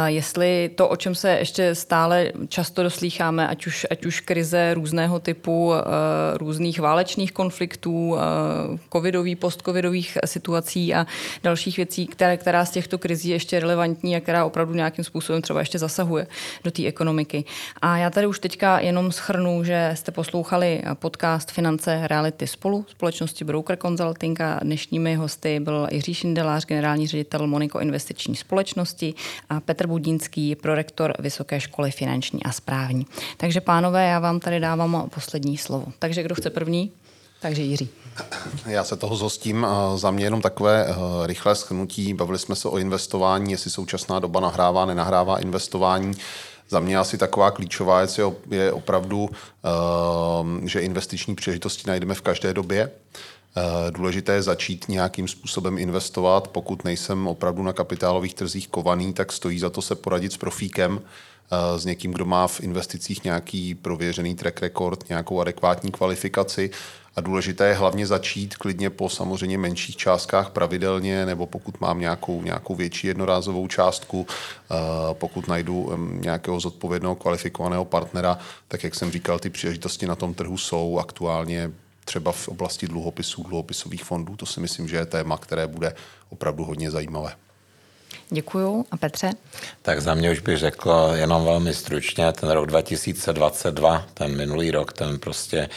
Jestli 0.06 0.70
to, 0.74 0.88
o 0.88 0.96
čem 0.96 1.14
se 1.14 1.30
ještě 1.30 1.74
stále 1.74 2.32
často 2.48 2.82
doslýcháme, 2.82 3.48
ať 3.48 3.66
už, 3.66 3.86
ať 3.90 4.06
už 4.06 4.20
krize 4.20 4.74
různého 4.74 5.20
typu, 5.20 5.74
eh, 5.74 5.82
různých 6.38 6.80
válečných 6.80 7.32
konfliktů, 7.32 8.16
eh, 8.16 8.20
covidových, 8.92 9.36
postcovidových 9.36 10.18
situací 10.24 10.94
a 10.94 11.06
dalších 11.42 11.76
věcí, 11.76 12.06
které, 12.06 12.36
která 12.36 12.64
z 12.64 12.70
těchto 12.70 12.98
krizí 12.98 13.28
ještě 13.28 13.60
relevantní 13.60 14.16
a 14.16 14.20
která 14.20 14.44
opravdu 14.44 14.74
nějakým 14.74 15.04
způsobem 15.04 15.42
třeba 15.42 15.60
ještě 15.60 15.78
zasahuje 15.78 16.26
do 16.64 16.70
té 16.70 16.86
ekonomiky. 16.86 17.44
A 17.82 17.96
já 17.96 18.10
tady 18.10 18.26
už 18.26 18.38
teďka 18.38 18.80
jenom 18.80 19.12
schrnu, 19.12 19.64
že 19.64 19.92
jste 19.94 20.12
poslouchali 20.12 20.82
podcast 20.94 21.50
Finance 21.50 22.00
reality 22.08 22.46
spolu 22.46 22.86
společnosti 22.88 23.44
Broker 23.44 23.76
Consulting 23.76 24.40
a 24.40 24.60
dnešními 24.62 25.14
hosty 25.14 25.60
byl 25.60 25.88
Jiří 25.90 26.14
Šindelář, 26.14 26.66
generální 26.66 27.06
ředitel 27.06 27.46
Moniko 27.46 27.80
Investiční 27.80 28.36
společnosti 28.38 29.14
a 29.50 29.60
Petr 29.60 29.86
Budínský, 29.86 30.56
prorektor 30.56 31.14
Vysoké 31.18 31.60
školy 31.60 31.90
finanční 31.90 32.42
a 32.42 32.52
správní. 32.52 33.06
Takže 33.36 33.60
pánové, 33.60 34.08
já 34.08 34.18
vám 34.18 34.40
tady 34.40 34.60
dávám 34.60 35.08
poslední 35.14 35.56
slovo. 35.56 35.86
Takže 35.98 36.22
kdo 36.22 36.34
chce 36.34 36.50
první? 36.50 36.92
Takže 37.40 37.62
Jiří. 37.62 37.88
Já 38.66 38.84
se 38.84 38.96
toho 38.96 39.16
zhostím. 39.16 39.66
Za 39.96 40.10
mě 40.10 40.24
jenom 40.24 40.40
takové 40.40 40.86
eh, 40.86 40.94
rychlé 41.26 41.54
schnutí. 41.54 42.14
Bavili 42.14 42.38
jsme 42.38 42.54
se 42.54 42.68
o 42.68 42.78
investování, 42.78 43.52
jestli 43.52 43.70
současná 43.70 44.18
doba 44.18 44.40
nahrává, 44.40 44.86
nenahrává 44.86 45.38
investování. 45.38 46.14
Za 46.68 46.80
mě 46.80 46.98
asi 46.98 47.18
taková 47.18 47.50
klíčová 47.50 47.98
věc 47.98 48.20
je 48.50 48.72
opravdu, 48.72 49.30
eh, 49.32 50.68
že 50.68 50.80
investiční 50.80 51.34
příležitosti 51.34 51.82
najdeme 51.86 52.14
v 52.14 52.22
každé 52.22 52.54
době. 52.54 52.90
Eh, 53.58 53.90
důležité 53.90 54.32
je 54.32 54.42
začít 54.42 54.88
nějakým 54.88 55.28
způsobem 55.28 55.78
investovat. 55.78 56.48
Pokud 56.48 56.84
nejsem 56.84 57.28
opravdu 57.28 57.62
na 57.62 57.72
kapitálových 57.72 58.34
trzích 58.34 58.68
kovaný, 58.68 59.12
tak 59.12 59.32
stojí 59.32 59.58
za 59.58 59.70
to 59.70 59.82
se 59.82 59.94
poradit 59.94 60.32
s 60.32 60.36
profíkem, 60.36 61.00
eh, 61.00 61.78
s 61.78 61.84
někým, 61.84 62.12
kdo 62.12 62.24
má 62.24 62.46
v 62.46 62.60
investicích 62.60 63.24
nějaký 63.24 63.74
prověřený 63.74 64.34
track 64.34 64.60
record, 64.60 65.08
nějakou 65.08 65.40
adekvátní 65.40 65.90
kvalifikaci. 65.90 66.70
A 67.16 67.20
důležité 67.20 67.68
je 67.68 67.74
hlavně 67.74 68.06
začít 68.06 68.56
klidně 68.56 68.90
po 68.90 69.08
samozřejmě 69.08 69.58
menších 69.58 69.96
částkách 69.96 70.50
pravidelně, 70.50 71.26
nebo 71.26 71.46
pokud 71.46 71.80
mám 71.80 72.00
nějakou, 72.00 72.42
nějakou 72.42 72.74
větší 72.74 73.06
jednorázovou 73.06 73.68
částku, 73.68 74.26
eh, 74.26 74.74
pokud 75.12 75.48
najdu 75.48 75.92
nějakého 76.20 76.60
zodpovědného 76.60 77.14
kvalifikovaného 77.14 77.84
partnera, 77.84 78.38
tak 78.68 78.84
jak 78.84 78.94
jsem 78.94 79.10
říkal, 79.10 79.38
ty 79.38 79.50
příležitosti 79.50 80.06
na 80.06 80.14
tom 80.14 80.34
trhu 80.34 80.58
jsou 80.58 80.98
aktuálně 80.98 81.70
třeba 82.08 82.32
v 82.32 82.48
oblasti 82.48 82.88
dluhopisů, 82.88 83.42
dluhopisových 83.42 84.04
fondů. 84.04 84.36
To 84.36 84.46
si 84.46 84.60
myslím, 84.60 84.88
že 84.88 84.96
je 84.96 85.06
téma, 85.06 85.36
které 85.36 85.66
bude 85.66 85.94
opravdu 86.28 86.64
hodně 86.64 86.90
zajímavé. 86.90 87.32
Děkuju. 88.30 88.86
A 88.90 88.96
Petře? 88.96 89.30
Tak 89.82 90.00
za 90.00 90.14
mě 90.14 90.30
už 90.30 90.40
bych 90.40 90.58
řekl 90.58 91.12
jenom 91.14 91.44
velmi 91.44 91.74
stručně, 91.74 92.32
ten 92.32 92.50
rok 92.50 92.66
2022, 92.66 94.06
ten 94.14 94.36
minulý 94.36 94.70
rok, 94.70 94.92
ten 94.92 95.18
prostě 95.18 95.68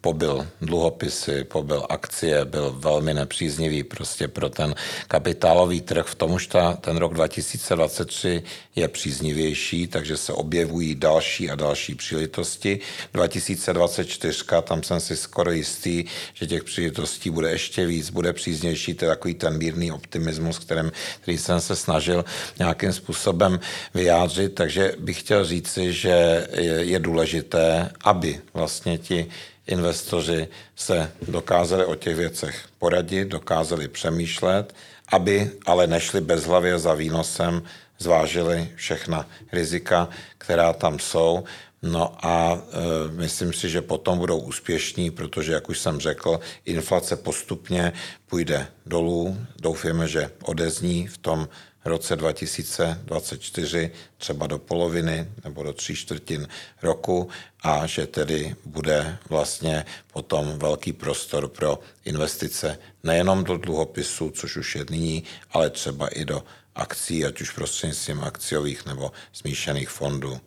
pobyl 0.00 0.46
dluhopisy, 0.60 1.44
pobyl 1.44 1.86
akcie, 1.88 2.44
byl 2.44 2.76
velmi 2.78 3.14
nepříznivý 3.14 3.82
prostě 3.82 4.28
pro 4.28 4.50
ten 4.50 4.74
kapitálový 5.08 5.80
trh. 5.80 6.06
V 6.06 6.14
tom 6.14 6.32
už 6.32 6.46
ta, 6.46 6.72
ten 6.72 6.96
rok 6.96 7.14
2023 7.14 8.42
je 8.76 8.88
příznivější, 8.88 9.86
takže 9.86 10.16
se 10.16 10.32
objevují 10.32 10.94
další 10.94 11.50
a 11.50 11.54
další 11.54 11.94
příležitosti. 11.94 12.80
2024, 13.12 14.44
tam 14.62 14.82
jsem 14.82 15.00
si 15.00 15.16
skoro 15.16 15.52
jistý, 15.52 16.04
že 16.34 16.46
těch 16.46 16.64
příležitostí 16.64 17.30
bude 17.30 17.50
ještě 17.50 17.86
víc, 17.86 18.10
bude 18.10 18.32
příznější, 18.32 18.94
to 18.94 19.04
je 19.04 19.08
takový 19.08 19.34
ten 19.34 19.58
mírný 19.58 19.92
optimismus, 19.92 20.58
kterým, 20.58 20.92
který 21.20 21.38
jsem 21.38 21.60
se 21.60 21.76
snažil 21.76 22.24
nějakým 22.58 22.92
způsobem 22.92 23.60
vyjádřit, 23.94 24.54
takže 24.54 24.92
bych 24.98 25.20
chtěl 25.20 25.44
říci, 25.44 25.92
že 25.92 26.46
je, 26.52 26.84
je 26.84 26.98
důležité, 26.98 27.90
aby 28.04 28.40
vlastně 28.54 28.98
ti 28.98 29.29
investoři 29.66 30.48
se 30.76 31.12
dokázali 31.28 31.84
o 31.84 31.94
těch 31.94 32.16
věcech 32.16 32.64
poradit, 32.78 33.28
dokázali 33.28 33.88
přemýšlet, 33.88 34.74
aby 35.08 35.50
ale 35.66 35.86
nešli 35.86 36.20
bezhlavě 36.20 36.78
za 36.78 36.94
výnosem, 36.94 37.62
zvážili 37.98 38.68
všechna 38.76 39.26
rizika, 39.52 40.08
která 40.38 40.72
tam 40.72 40.98
jsou. 40.98 41.44
No 41.82 42.26
a 42.26 42.52
e, 42.54 43.12
myslím 43.12 43.52
si, 43.52 43.68
že 43.68 43.82
potom 43.82 44.18
budou 44.18 44.38
úspěšní, 44.38 45.10
protože, 45.10 45.52
jak 45.52 45.68
už 45.68 45.78
jsem 45.78 46.00
řekl, 46.00 46.40
inflace 46.64 47.16
postupně 47.16 47.92
půjde 48.26 48.66
dolů. 48.86 49.38
Doufáme, 49.60 50.08
že 50.08 50.30
odezní 50.42 51.06
v 51.06 51.18
tom 51.18 51.48
roce 51.84 52.16
2024 52.16 53.90
třeba 54.18 54.46
do 54.46 54.58
poloviny 54.58 55.28
nebo 55.44 55.62
do 55.62 55.72
tří 55.72 55.96
čtvrtin 55.96 56.48
roku 56.82 57.28
a 57.62 57.86
že 57.86 58.06
tedy 58.06 58.56
bude 58.64 59.18
vlastně 59.28 59.84
potom 60.12 60.58
velký 60.58 60.92
prostor 60.92 61.48
pro 61.48 61.78
investice 62.04 62.78
nejenom 63.02 63.44
do 63.44 63.56
dluhopisů, 63.56 64.30
což 64.30 64.56
už 64.56 64.76
je 64.76 64.84
nyní, 64.90 65.24
ale 65.50 65.70
třeba 65.70 66.08
i 66.08 66.24
do 66.24 66.44
akcí, 66.74 67.24
ať 67.26 67.40
už 67.40 67.50
prostřednictvím 67.50 68.20
akciových 68.20 68.86
nebo 68.86 69.12
smíšených 69.32 69.88
fondů, 69.88 70.40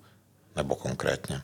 nebo 0.56 0.76
konkrétně. 0.76 1.41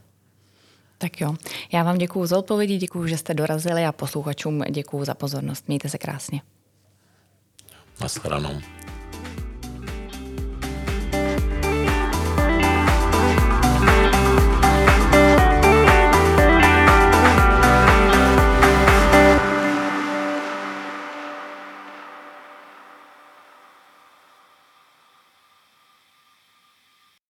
Tak 0.97 1.21
jo, 1.21 1.35
já 1.73 1.83
vám 1.83 1.97
děkuji 1.97 2.25
za 2.25 2.37
odpovědi, 2.37 2.77
děkuji, 2.77 3.07
že 3.07 3.17
jste 3.17 3.33
dorazili 3.33 3.85
a 3.85 3.91
posluchačům 3.91 4.63
děkuji 4.69 5.05
za 5.05 5.13
pozornost. 5.13 5.67
Mějte 5.67 5.89
se 5.89 5.97
krásně. 5.97 6.41
Naschledanou. 8.01 8.61